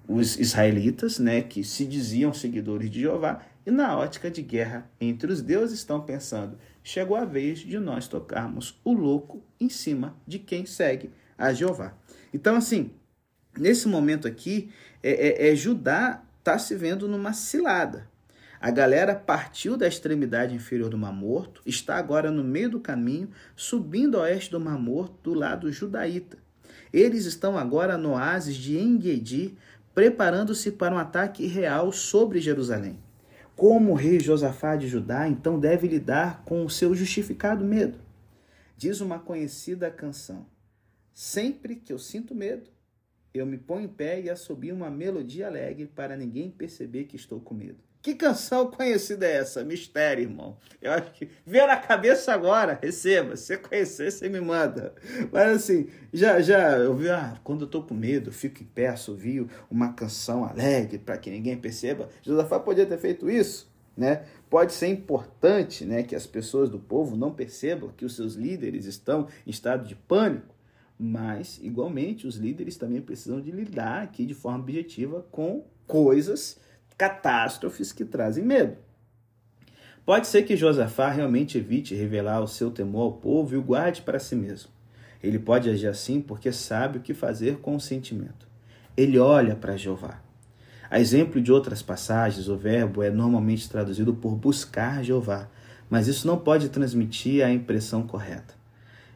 [0.08, 5.32] os israelitas, né, que se diziam seguidores de Jeová, e na ótica de guerra entre
[5.32, 10.40] os deuses estão pensando: chegou a vez de nós tocarmos o louco em cima de
[10.40, 11.94] quem segue a Jeová.
[12.34, 12.92] Então, assim,
[13.58, 14.72] nesse momento aqui,
[15.04, 18.10] é, é, é Judá está se vendo numa cilada.
[18.60, 23.30] A galera partiu da extremidade inferior do Mar Morto, está agora no meio do caminho,
[23.56, 26.38] subindo ao oeste do Mar Morto, do lado judaíta.
[26.92, 29.56] Eles estão agora no oásis de Engedi,
[29.94, 33.00] preparando-se para um ataque real sobre Jerusalém.
[33.56, 38.00] Como o rei Josafá de Judá, então, deve lidar com o seu justificado medo?
[38.76, 40.46] Diz uma conhecida canção:
[41.14, 42.70] Sempre que eu sinto medo,
[43.34, 47.40] eu me ponho em pé e assobio uma melodia alegre para ninguém perceber que estou
[47.40, 47.87] com medo.
[48.08, 49.66] Que canção conhecida é essa?
[49.66, 50.56] Mistério, irmão.
[50.82, 52.80] Eu acho que veio na cabeça agora.
[52.82, 53.36] Receba.
[53.36, 54.96] Se você conhecer, você me manda.
[55.30, 58.66] Mas assim, já, já, eu vi, ah, quando eu tô com medo, eu fico em
[58.66, 62.08] pé, assovio uma canção alegre para que ninguém perceba.
[62.22, 64.24] Josafá podia ter feito isso, né?
[64.50, 68.86] Pode ser importante, né, que as pessoas do povo não percebam que os seus líderes
[68.86, 70.56] estão em estado de pânico.
[70.98, 76.58] Mas, igualmente, os líderes também precisam de lidar aqui de forma objetiva com coisas,
[76.98, 78.78] catástrofes que trazem medo.
[80.06, 84.02] Pode ser que Josafá realmente evite revelar o seu temor ao povo e o guarde
[84.02, 84.70] para si mesmo.
[85.22, 88.48] Ele pode agir assim porque sabe o que fazer com o sentimento.
[88.96, 90.22] Ele olha para Jeová.
[90.90, 95.50] A exemplo de outras passagens, o verbo é normalmente traduzido por buscar Jeová,
[95.90, 98.56] mas isso não pode transmitir a impressão correta.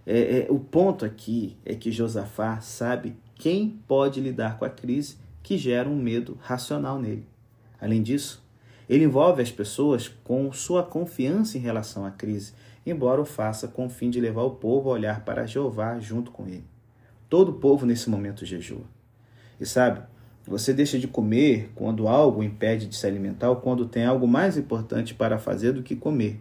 [0.06, 5.16] É, é, o ponto aqui é que Josafá sabe quem pode lidar com a crise
[5.42, 7.31] que gera um medo racional nele.
[7.82, 8.46] Além disso,
[8.88, 12.54] ele envolve as pessoas com sua confiança em relação à crise,
[12.86, 16.30] embora o faça com o fim de levar o povo a olhar para Jeová junto
[16.30, 16.66] com ele.
[17.28, 18.84] Todo o povo nesse momento jejua.
[19.60, 20.02] E sabe,
[20.46, 24.58] você deixa de comer quando algo impede de se alimentar ou quando tem algo mais
[24.58, 26.40] importante para fazer do que comer.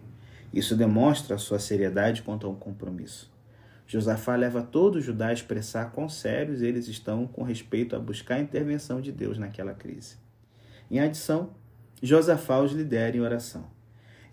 [0.53, 3.31] Isso demonstra a sua seriedade quanto ao compromisso.
[3.87, 8.41] Josafá leva todo Judá a expressar quão sérios eles estão com respeito a buscar a
[8.41, 10.20] intervenção de Deus naquela crise.
[10.91, 11.51] Em adição,
[12.03, 13.63] Josafá os lidera em oração.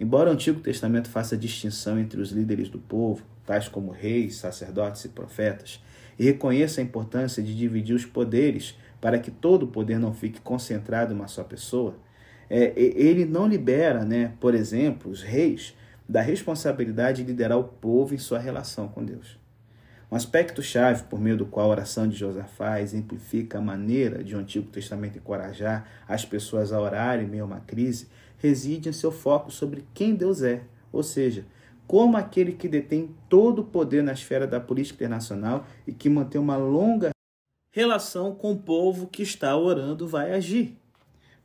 [0.00, 5.04] Embora o Antigo Testamento faça distinção entre os líderes do povo, tais como reis, sacerdotes
[5.04, 5.80] e profetas,
[6.18, 10.40] e reconheça a importância de dividir os poderes para que todo o poder não fique
[10.40, 11.94] concentrado em uma só pessoa,
[12.50, 15.76] é, ele não libera, né, por exemplo, os reis
[16.08, 19.38] da responsabilidade de liderar o povo em sua relação com Deus.
[20.10, 24.34] Um aspecto chave por meio do qual a oração de Josafá exemplifica a maneira de
[24.34, 28.92] o Antigo Testamento encorajar as pessoas a orarem em meio a uma crise reside em
[28.92, 31.44] seu foco sobre quem Deus é, ou seja,
[31.86, 36.40] como aquele que detém todo o poder na esfera da política internacional e que mantém
[36.40, 37.10] uma longa
[37.70, 40.76] relação com o povo que está orando vai agir.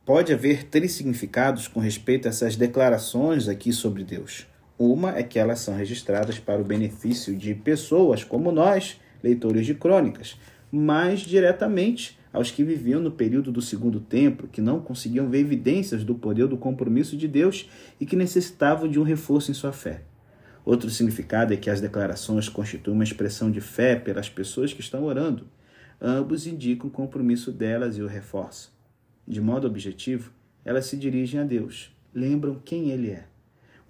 [0.06, 4.46] Pode haver três significados com respeito a essas declarações aqui sobre Deus.
[4.78, 9.74] Uma é que elas são registradas para o benefício de pessoas como nós, leitores de
[9.74, 10.36] crônicas,
[10.70, 16.02] mais diretamente aos que viviam no período do Segundo Templo, que não conseguiam ver evidências
[16.02, 20.02] do poder do compromisso de Deus e que necessitavam de um reforço em sua fé.
[20.64, 25.04] Outro significado é que as declarações constituem uma expressão de fé pelas pessoas que estão
[25.04, 25.46] orando.
[26.00, 28.72] Ambos indicam o compromisso delas e o reforçam.
[29.28, 30.32] De modo objetivo,
[30.64, 33.26] elas se dirigem a Deus, lembram quem Ele é,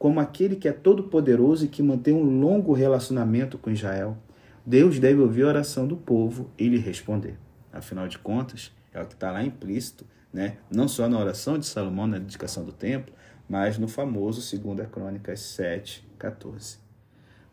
[0.05, 4.19] como aquele que é todo-poderoso e que mantém um longo relacionamento com Israel.
[4.67, 7.38] Deus deve ouvir a oração do povo e lhe responder.
[7.73, 10.59] Afinal de contas, é o que está lá implícito, né?
[10.71, 13.14] não só na oração de Salomão, na dedicação do templo,
[13.49, 16.77] mas no famoso 2 Crônicas 7, 14.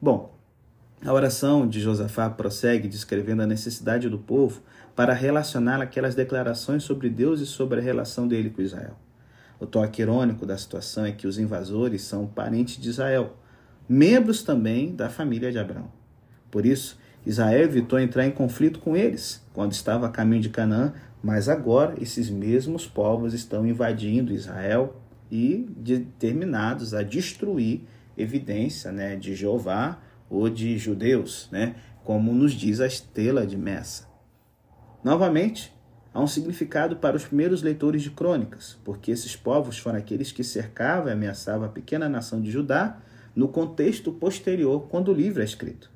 [0.01, 0.37] Bom,
[1.05, 4.61] a oração de Josafá prossegue descrevendo a necessidade do povo
[4.93, 8.97] para relacionar aquelas declarações sobre Deus e sobre a relação dele com Israel.
[9.61, 13.37] O toque irônico da situação é que os invasores são parentes de Israel,
[13.87, 15.91] membros também da família de Abraão.
[16.49, 20.93] Por isso, Israel evitou entrar em conflito com eles quando estava a caminho de Canaã,
[21.21, 27.83] mas agora esses mesmos povos estão invadindo Israel e determinados a destruir
[28.17, 34.09] evidência né, de Jeová ou de judeus, né, como nos diz a estela de Messa.
[35.03, 35.71] Novamente,
[36.13, 40.43] há um significado para os primeiros leitores de crônicas, porque esses povos foram aqueles que
[40.43, 42.97] cercavam e ameaçavam a pequena nação de Judá
[43.35, 45.89] no contexto posterior, quando o livro é escrito.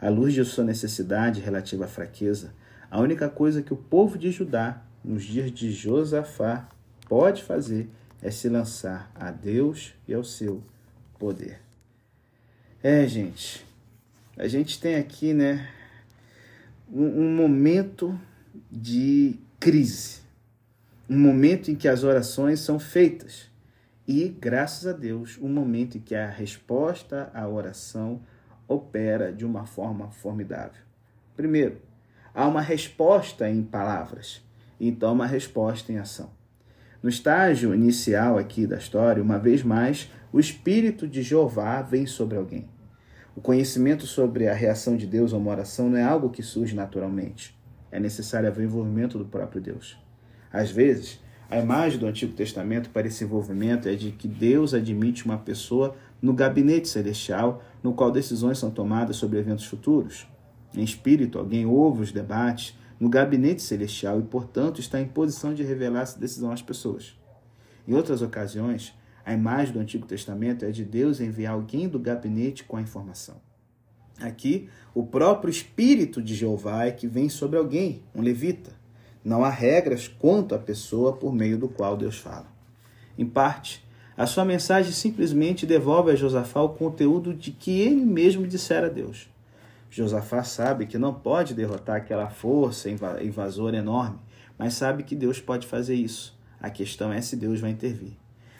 [0.00, 2.52] À luz de sua necessidade relativa à fraqueza,
[2.90, 6.68] a única coisa que o povo de Judá, nos dias de Josafá,
[7.08, 7.88] pode fazer
[8.20, 10.62] é se lançar a Deus e ao seu
[11.18, 11.60] poder.
[12.82, 13.64] É, gente,
[14.36, 15.68] a gente tem aqui, né,
[16.90, 18.18] um, um momento
[18.70, 20.22] de crise,
[21.08, 23.48] um momento em que as orações são feitas
[24.08, 28.22] e, graças a Deus, um momento em que a resposta à oração
[28.66, 30.82] opera de uma forma formidável.
[31.36, 31.80] Primeiro,
[32.34, 34.44] há uma resposta em palavras,
[34.80, 36.30] então uma resposta em ação.
[37.00, 42.36] No estágio inicial aqui da história, uma vez mais, o Espírito de Jeová vem sobre
[42.36, 42.68] alguém.
[43.36, 46.74] O conhecimento sobre a reação de Deus a uma oração não é algo que surge
[46.74, 47.61] naturalmente.
[47.92, 49.96] É necessário haver envolvimento do próprio Deus.
[50.50, 55.26] Às vezes, a imagem do Antigo Testamento para esse envolvimento é de que Deus admite
[55.26, 60.26] uma pessoa no gabinete celestial, no qual decisões são tomadas sobre eventos futuros.
[60.74, 65.62] Em espírito, alguém ouve os debates no gabinete celestial e, portanto, está em posição de
[65.62, 67.14] revelar essa decisão às pessoas.
[67.86, 72.64] Em outras ocasiões, a imagem do Antigo Testamento é de Deus enviar alguém do gabinete
[72.64, 73.36] com a informação.
[74.20, 78.72] Aqui, o próprio Espírito de Jeová é que vem sobre alguém, um levita.
[79.24, 82.46] Não há regras quanto à pessoa por meio do qual Deus fala.
[83.16, 83.84] Em parte,
[84.16, 88.90] a sua mensagem simplesmente devolve a Josafá o conteúdo de que ele mesmo dissera a
[88.90, 89.28] Deus.
[89.90, 94.18] Josafá sabe que não pode derrotar aquela força invasora enorme,
[94.58, 96.34] mas sabe que Deus pode fazer isso.
[96.60, 98.12] A questão é se Deus vai intervir.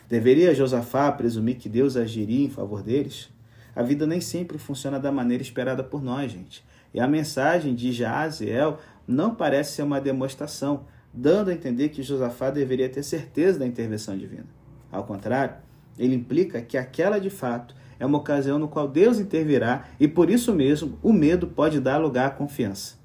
[0.08, 3.30] Deveria Josafá presumir que Deus agiria em favor deles?
[3.74, 6.64] A vida nem sempre funciona da maneira esperada por nós, gente.
[6.92, 12.50] E a mensagem de Jaziel não parece ser uma demonstração, dando a entender que Josafá
[12.50, 14.46] deveria ter certeza da intervenção divina.
[14.90, 15.56] Ao contrário,
[15.98, 20.29] ele implica que aquela de fato é uma ocasião no qual Deus intervirá e por
[20.29, 22.96] isso mesmo o medo pode dar lugar à confiança.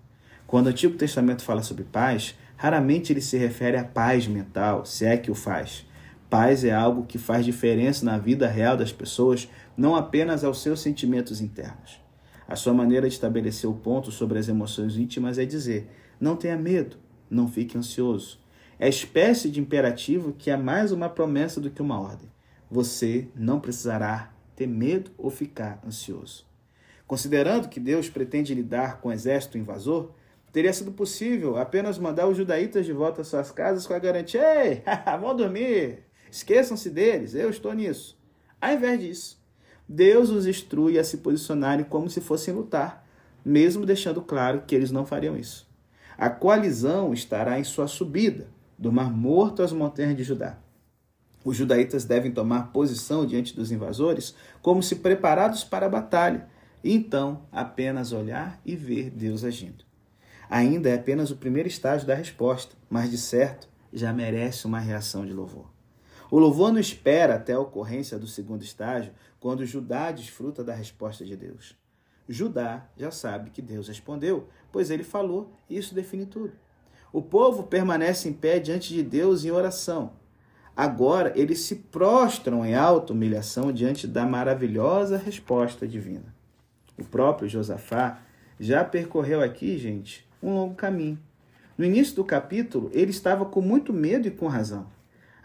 [0.46, 5.06] Quando o Antigo Testamento fala sobre paz, raramente ele se refere à paz mental, se
[5.06, 5.86] é que o faz.
[6.30, 10.80] Paz é algo que faz diferença na vida real das pessoas, não apenas aos seus
[10.80, 12.02] sentimentos internos.
[12.48, 15.88] A sua maneira de estabelecer o ponto sobre as emoções íntimas é dizer:
[16.20, 16.98] não tenha medo,
[17.30, 18.40] não fique ansioso.
[18.80, 22.30] É espécie de imperativo que é mais uma promessa do que uma ordem.
[22.70, 26.46] Você não precisará ter medo ou ficar ansioso.
[27.06, 30.12] Considerando que Deus pretende lidar com o exército invasor,
[30.52, 34.42] teria sido possível apenas mandar os judaítas de volta às suas casas com a garantia:
[34.66, 34.84] ei,
[35.20, 38.18] vão dormir, esqueçam-se deles, eu estou nisso.
[38.60, 39.42] Ao invés disso,
[39.88, 43.08] Deus os instrui a se posicionarem como se fossem lutar,
[43.44, 45.68] mesmo deixando claro que eles não fariam isso.
[46.18, 50.58] A coalizão estará em sua subida, do Mar Morto às montanhas de Judá.
[51.44, 56.48] Os judaítas devem tomar posição diante dos invasores como se preparados para a batalha,
[56.84, 59.86] e então apenas olhar e ver Deus agindo.
[60.50, 65.26] Ainda é apenas o primeiro estágio da resposta, mas de certo já merece uma reação
[65.26, 65.77] de louvor.
[66.30, 71.24] O louvor não espera até a ocorrência do segundo estágio, quando Judá desfruta da resposta
[71.26, 71.76] de Deus.
[72.28, 76.52] Judá já sabe que Deus respondeu, pois ele falou e isso define tudo.
[77.14, 80.12] O povo permanece em pé diante de Deus em oração.
[80.76, 86.36] Agora eles se prostram em alta humilhação diante da maravilhosa resposta divina.
[87.00, 88.20] O próprio Josafá
[88.60, 91.18] já percorreu aqui, gente, um longo caminho.
[91.78, 94.88] No início do capítulo, ele estava com muito medo e com razão.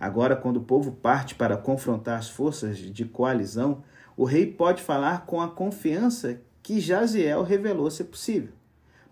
[0.02, 3.84] Agora, quando o povo parte para confrontar as forças de coalizão,
[4.16, 8.48] o rei pode falar com a confiança que Jaziel revelou ser possível.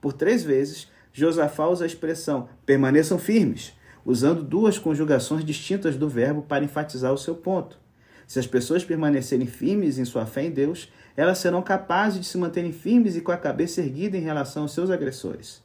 [0.01, 3.73] Por três vezes, Josafá usa a expressão permaneçam firmes,
[4.05, 7.79] usando duas conjugações distintas do verbo para enfatizar o seu ponto.
[8.27, 12.37] Se as pessoas permanecerem firmes em sua fé em Deus, elas serão capazes de se
[12.37, 15.63] manterem firmes e com a cabeça erguida em relação aos seus agressores.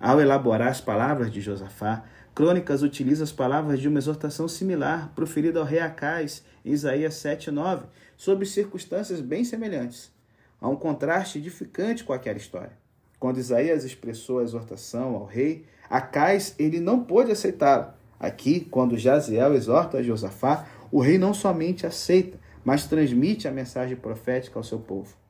[0.00, 2.04] Ao elaborar as palavras de Josafá,
[2.34, 7.84] Crônicas utiliza as palavras de uma exortação similar proferida ao rei Acais em Isaías 7:9,
[8.16, 10.10] sob circunstâncias bem semelhantes.
[10.58, 12.72] Há um contraste edificante com aquela história.
[13.18, 17.98] Quando Isaías expressou a exortação ao rei, Acais ele não pôde aceitá-la.
[18.18, 23.96] Aqui, quando Jaziel exorta a Josafá, o rei não somente aceita, mas transmite a mensagem
[23.96, 25.21] profética ao seu povo.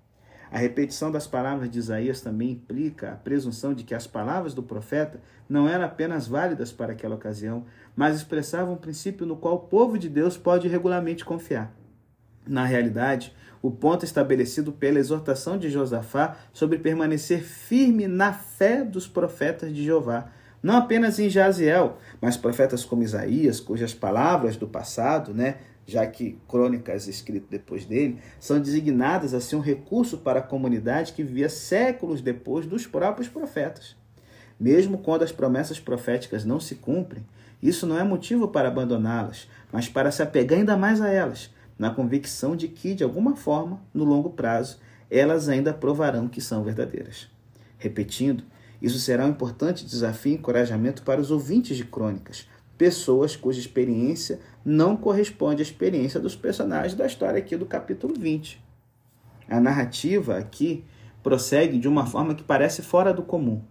[0.53, 4.63] A repetição das palavras de Isaías também implica a presunção de que as palavras do
[4.63, 7.65] profeta não eram apenas válidas para aquela ocasião,
[7.97, 11.75] mas expressavam um princípio no qual o povo de Deus pode regularmente confiar.
[12.47, 19.09] Na realidade, o ponto estabelecido pela exortação de Josafá sobre permanecer firme na fé dos
[19.09, 20.31] profetas de Jeová,
[20.63, 26.39] não apenas em Jaziel, mas profetas como Isaías, cujas palavras do passado, né, já que
[26.49, 31.49] crônicas escritas depois dele, são designadas a ser um recurso para a comunidade que vivia
[31.49, 33.97] séculos depois dos próprios profetas.
[34.59, 37.25] Mesmo quando as promessas proféticas não se cumprem,
[37.61, 41.91] isso não é motivo para abandoná-las, mas para se apegar ainda mais a elas, na
[41.91, 44.79] convicção de que, de alguma forma, no longo prazo,
[45.11, 47.29] elas ainda provarão que são verdadeiras.
[47.79, 48.45] Repetindo,
[48.81, 54.41] isso será um importante desafio e encorajamento para os ouvintes de crônicas, pessoas cuja experiência
[54.65, 58.63] não corresponde à experiência dos personagens da história aqui do capítulo 20.
[59.49, 60.85] A narrativa aqui
[61.23, 63.63] prossegue de uma forma que parece fora do comum.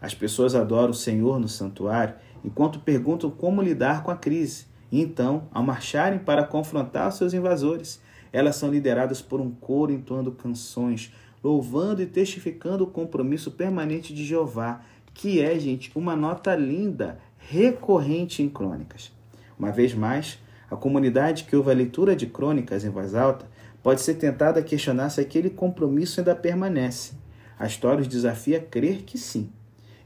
[0.00, 4.66] As pessoas adoram o Senhor no santuário enquanto perguntam como lidar com a crise.
[4.90, 8.00] Então, ao marcharem para confrontar seus invasores,
[8.32, 14.24] elas são lideradas por um coro entoando canções, louvando e testificando o compromisso permanente de
[14.24, 14.82] Jeová,
[15.14, 19.12] que é, gente, uma nota linda, recorrente em crônicas.
[19.58, 20.38] Uma vez mais,
[20.70, 23.46] a comunidade que ouve a leitura de crônicas em voz alta
[23.82, 27.14] pode ser tentada a questionar se aquele compromisso ainda permanece.
[27.58, 29.50] A história os desafia a crer que sim.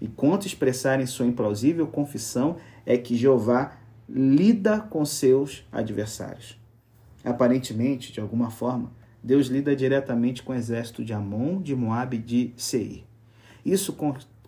[0.01, 3.77] E quanto expressarem sua implausível confissão é que Jeová
[4.09, 6.59] lida com seus adversários.
[7.25, 12.21] Aparentemente, de alguma forma, Deus lida diretamente com o exército de Amon, de Moabe e
[12.21, 13.05] de Seir.
[13.65, 13.97] Isso,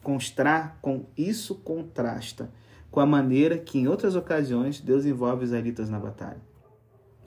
[0.03, 2.51] constra, com, isso contrasta
[2.97, 6.41] com a maneira que, em outras ocasiões, Deus envolve os israelitas na batalha.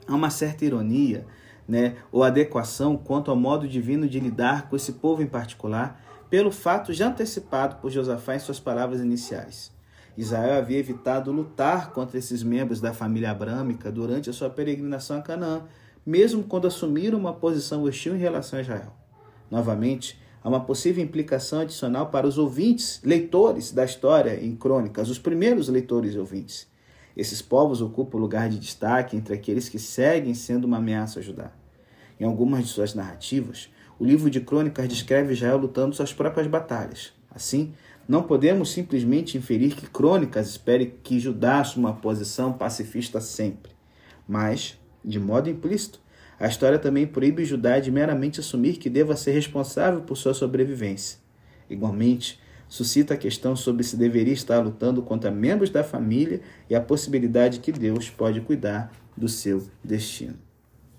[0.04, 1.24] Há uma certa ironia
[1.68, 6.50] né, ou adequação quanto ao modo divino de lidar com esse povo em particular, pelo
[6.50, 9.70] fato já antecipado por Josafá em suas palavras iniciais.
[10.16, 15.22] Israel havia evitado lutar contra esses membros da família abrâmica durante a sua peregrinação a
[15.22, 15.62] Canaã,
[16.04, 18.92] mesmo quando assumiram uma posição hostil em relação a Israel.
[19.48, 25.18] Novamente, há uma possível implicação adicional para os ouvintes, leitores da história em crônicas, os
[25.18, 26.66] primeiros leitores e ouvintes.
[27.16, 31.52] Esses povos ocupam lugar de destaque entre aqueles que seguem sendo uma ameaça a Judá.
[32.18, 33.68] Em algumas de suas narrativas,
[33.98, 37.12] o livro de crônicas descreve Israel lutando suas próprias batalhas.
[37.30, 37.74] Assim,
[38.08, 43.72] não podemos simplesmente inferir que crônicas espere que Judá assuma uma posição pacifista sempre.
[44.26, 46.00] Mas, de modo implícito,
[46.40, 51.18] a história também proíbe Judá de meramente assumir que deva ser responsável por sua sobrevivência.
[51.68, 56.80] Igualmente, suscita a questão sobre se deveria estar lutando contra membros da família e a
[56.80, 60.38] possibilidade que Deus pode cuidar do seu destino.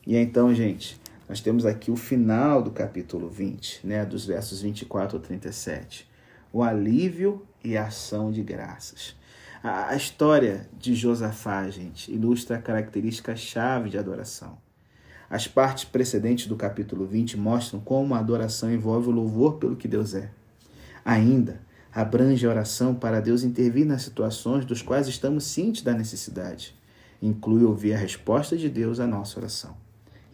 [0.06, 5.18] E então, gente, nós temos aqui o final do capítulo 20, né, dos versos 24
[5.18, 6.08] ao 37.
[6.54, 9.16] O alívio e a ação de graças.
[9.64, 14.58] A, história de Josafá, gente, ilustra a característica-chave de adoração.
[15.32, 19.88] As partes precedentes do capítulo 20 mostram como a adoração envolve o louvor pelo que
[19.88, 20.30] Deus é.
[21.06, 26.76] Ainda, abrange a oração para Deus intervir nas situações dos quais estamos cientes da necessidade.
[27.22, 29.78] Inclui ouvir a resposta de Deus à nossa oração.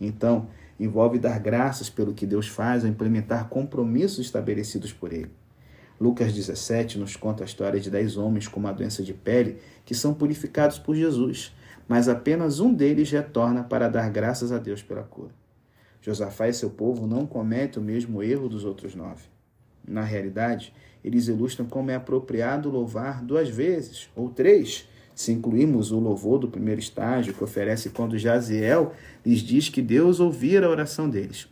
[0.01, 0.47] Então,
[0.79, 5.29] envolve dar graças pelo que Deus faz ao implementar compromissos estabelecidos por Ele.
[6.01, 9.93] Lucas 17 nos conta a história de dez homens com uma doença de pele que
[9.93, 11.53] são purificados por Jesus,
[11.87, 15.31] mas apenas um deles retorna para dar graças a Deus pela cura.
[16.01, 19.23] Josafá e seu povo não cometem o mesmo erro dos outros nove.
[19.87, 20.73] Na realidade,
[21.03, 26.47] eles ilustram como é apropriado louvar duas vezes, ou três, se incluirmos o louvor do
[26.47, 28.93] primeiro estágio que oferece quando Jaziel
[29.25, 31.47] lhes diz que Deus ouvira a oração deles.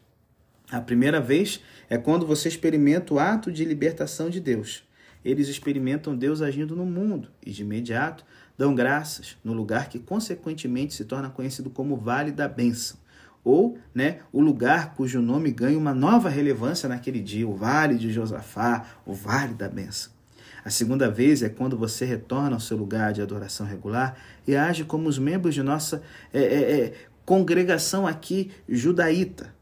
[0.70, 4.84] A primeira vez é quando você experimenta o ato de libertação de Deus.
[5.24, 8.24] Eles experimentam Deus agindo no mundo e, de imediato,
[8.58, 12.98] dão graças no lugar que, consequentemente, se torna conhecido como Vale da Bênção,
[13.44, 18.12] ou né, o lugar cujo nome ganha uma nova relevância naquele dia, o Vale de
[18.12, 20.12] Josafá, o Vale da Bênção.
[20.66, 24.84] A segunda vez é quando você retorna ao seu lugar de adoração regular e age
[24.84, 26.02] como os membros de nossa
[26.34, 26.94] é, é, é,
[27.24, 29.54] congregação aqui judaíta.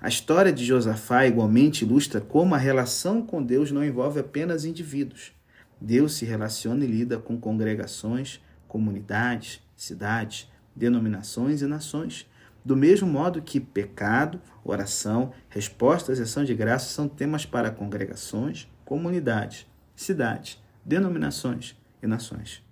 [0.00, 5.32] A história de Josafá igualmente ilustra como a relação com Deus não envolve apenas indivíduos.
[5.80, 12.28] Deus se relaciona e lida com congregações, comunidades, cidades, denominações e nações.
[12.64, 18.68] Do mesmo modo que pecado, oração, respostas e ação de graça são temas para congregações,
[18.84, 22.62] comunidades, cidades, denominações e nações.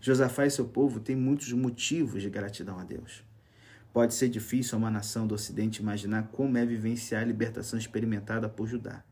[0.00, 3.24] Josafá e seu povo têm muitos motivos de gratidão a Deus.
[3.92, 8.48] Pode ser difícil a uma nação do Ocidente imaginar como é vivenciar a libertação experimentada
[8.48, 9.04] por Judá.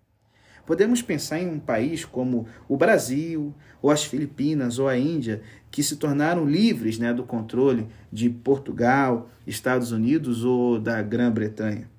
[0.64, 5.82] Podemos pensar em um país como o Brasil, ou as Filipinas, ou a Índia, que
[5.82, 11.90] se tornaram livres né, do controle de Portugal, Estados Unidos ou da Grã-Bretanha.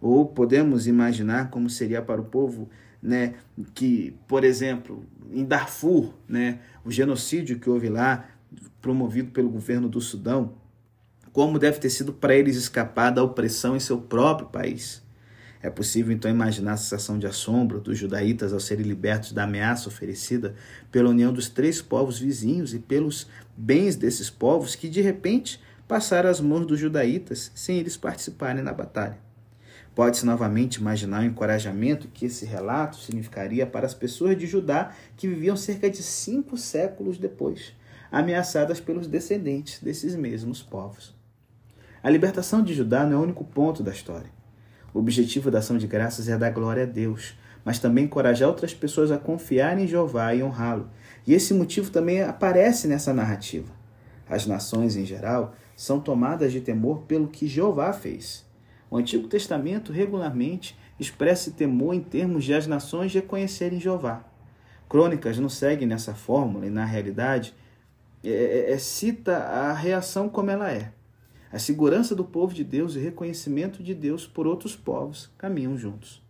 [0.00, 2.68] Ou podemos imaginar como seria para o povo
[3.02, 3.34] né,
[3.74, 8.28] que, por exemplo, em Darfur, né, o genocídio que houve lá,
[8.80, 10.54] promovido pelo governo do Sudão,
[11.32, 15.02] como deve ter sido para eles escapar da opressão em seu próprio país.
[15.62, 19.88] É possível então imaginar a sensação de assombro dos judaítas ao serem libertos da ameaça
[19.88, 20.54] oferecida
[20.90, 26.30] pela união dos três povos vizinhos e pelos bens desses povos que de repente passaram
[26.30, 29.18] às mãos dos judaítas sem eles participarem na batalha.
[29.94, 35.28] Pode-se novamente imaginar o encorajamento que esse relato significaria para as pessoas de Judá que
[35.28, 37.74] viviam cerca de cinco séculos depois,
[38.10, 41.14] ameaçadas pelos descendentes desses mesmos povos.
[42.02, 44.39] A libertação de Judá não é o único ponto da história.
[44.92, 47.34] O objetivo da ação de graças é dar glória a Deus,
[47.64, 50.88] mas também encorajar outras pessoas a confiarem em Jeová e honrá-lo.
[51.26, 53.72] E esse motivo também aparece nessa narrativa.
[54.28, 58.44] As nações, em geral, são tomadas de temor pelo que Jeová fez.
[58.90, 64.24] O Antigo Testamento regularmente expressa temor em termos de as nações reconhecerem Jeová.
[64.88, 67.54] Crônicas não seguem nessa fórmula e, na realidade,
[68.24, 70.92] é, é, é cita a reação como ela é.
[71.52, 75.76] A segurança do povo de Deus e o reconhecimento de Deus por outros povos caminham
[75.76, 76.22] juntos.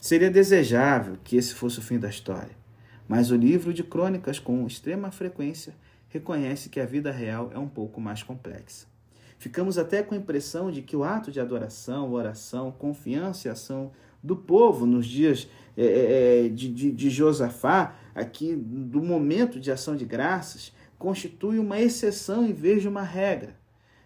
[0.00, 2.56] Seria desejável que esse fosse o fim da história,
[3.08, 5.74] mas o livro de crônicas, com extrema frequência,
[6.08, 8.86] reconhece que a vida real é um pouco mais complexa.
[9.36, 13.90] Ficamos até com a impressão de que o ato de adoração, oração, confiança e ação
[14.22, 19.72] do povo nos dias é, é, é de, de, de Josafá, aqui do momento de
[19.72, 23.56] ação de graças, constitui uma exceção em vez de uma regra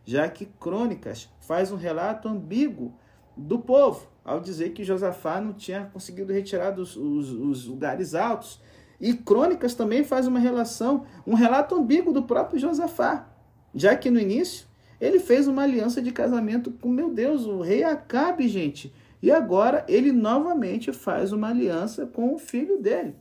[0.05, 2.94] já que Crônicas faz um relato ambíguo
[3.36, 8.61] do povo, ao dizer que Josafá não tinha conseguido retirar dos, os, os lugares altos.
[9.01, 13.28] E Crônicas também faz uma relação, um relato ambíguo do próprio Josafá,
[13.74, 14.66] já que no início
[15.01, 18.92] ele fez uma aliança de casamento com, meu Deus, o rei Acabe, gente.
[19.22, 23.16] E agora ele novamente faz uma aliança com o filho dele.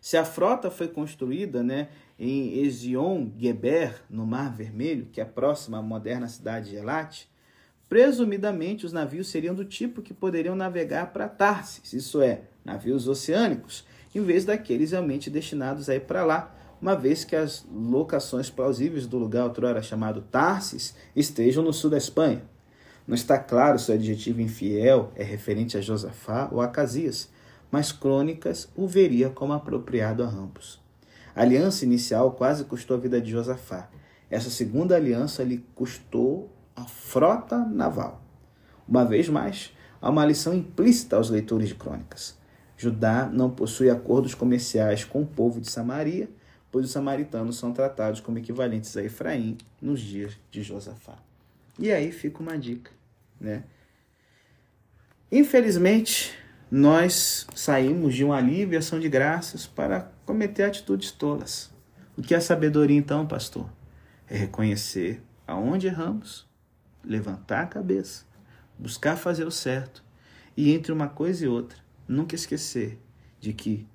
[0.00, 1.88] Se a frota foi construída né,
[2.18, 7.26] em Ezion-Geber, no Mar Vermelho, que é próxima à moderna cidade de Elat,
[7.88, 13.86] presumidamente os navios seriam do tipo que poderiam navegar para Tarsis, isso é, navios oceânicos,
[14.14, 19.06] em vez daqueles realmente destinados a ir para lá, uma vez que as locações plausíveis
[19.06, 22.42] do lugar outrora chamado Tarsis estejam no sul da Espanha.
[23.06, 27.30] Não está claro se o adjetivo infiel é referente a Josafá ou a Casias,
[27.70, 30.80] mas Crônicas o veria como apropriado a ambos.
[31.38, 33.88] A aliança inicial quase custou a vida de Josafá.
[34.28, 38.20] Essa segunda aliança lhe custou a frota naval.
[38.88, 39.72] Uma vez mais,
[40.02, 42.36] há uma lição implícita aos leitores de crônicas.
[42.76, 46.28] Judá não possui acordos comerciais com o povo de Samaria,
[46.72, 51.18] pois os samaritanos são tratados como equivalentes a Efraim nos dias de Josafá.
[51.78, 52.90] E aí fica uma dica,
[53.40, 53.62] né?
[55.30, 56.36] Infelizmente,
[56.68, 61.72] nós saímos de um alívio e ação de graças para cometer atitudes tolas.
[62.14, 63.66] O que é sabedoria então, pastor?
[64.28, 66.46] É reconhecer aonde erramos,
[67.02, 68.26] levantar a cabeça,
[68.78, 70.04] buscar fazer o certo
[70.54, 73.00] e entre uma coisa e outra, nunca esquecer
[73.40, 73.88] de que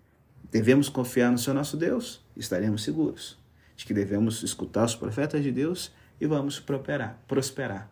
[0.50, 3.38] devemos confiar no Senhor nosso Deus, estaremos seguros.
[3.76, 7.92] De que devemos escutar os profetas de Deus e vamos prosperar, prosperar.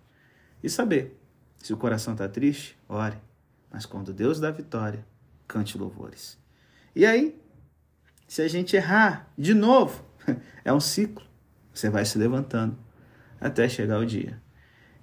[0.64, 1.16] E saber,
[1.58, 3.18] se o coração está triste, ore.
[3.70, 5.06] Mas quando Deus dá vitória,
[5.48, 6.40] cante louvores.
[6.96, 7.40] E aí,
[8.32, 10.06] se a gente errar de novo,
[10.64, 11.22] é um ciclo.
[11.74, 12.78] Você vai se levantando
[13.42, 14.42] até chegar o dia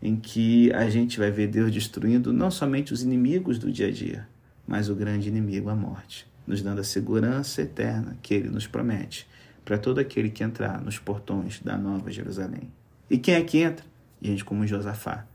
[0.00, 3.90] em que a gente vai ver Deus destruindo não somente os inimigos do dia a
[3.90, 4.26] dia,
[4.66, 9.28] mas o grande inimigo, a morte, nos dando a segurança eterna que ele nos promete
[9.62, 12.72] para todo aquele que entrar nos portões da Nova Jerusalém.
[13.10, 13.84] E quem é que entra?
[14.22, 15.26] Gente como Josafá,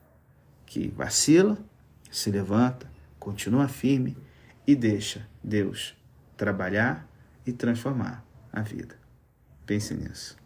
[0.66, 1.60] que vacila,
[2.10, 2.90] se levanta,
[3.20, 4.18] continua firme
[4.66, 5.96] e deixa Deus
[6.36, 7.13] trabalhar
[7.46, 8.98] e transformar a vida.
[9.66, 10.43] Pense nisso.